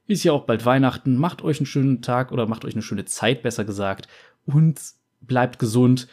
[0.07, 1.17] Ist ja auch bald Weihnachten.
[1.17, 4.09] Macht euch einen schönen Tag oder macht euch eine schöne Zeit, besser gesagt.
[4.45, 4.79] Und
[5.27, 6.09] bleibt gesund,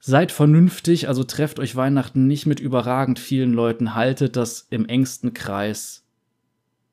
[0.00, 5.34] seid vernünftig, also trefft euch Weihnachten nicht mit überragend vielen Leuten, haltet das im engsten
[5.34, 6.06] Kreis,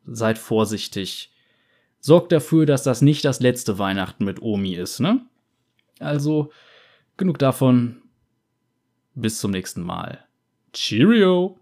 [0.06, 1.32] seid vorsichtig.
[2.00, 5.26] Sorgt dafür, dass das nicht das letzte Weihnachten mit Omi ist, ne?
[6.00, 6.52] Also,
[7.18, 8.04] genug davon.
[9.16, 10.24] Bis zum nächsten Mal.
[10.74, 11.58] Cheerio!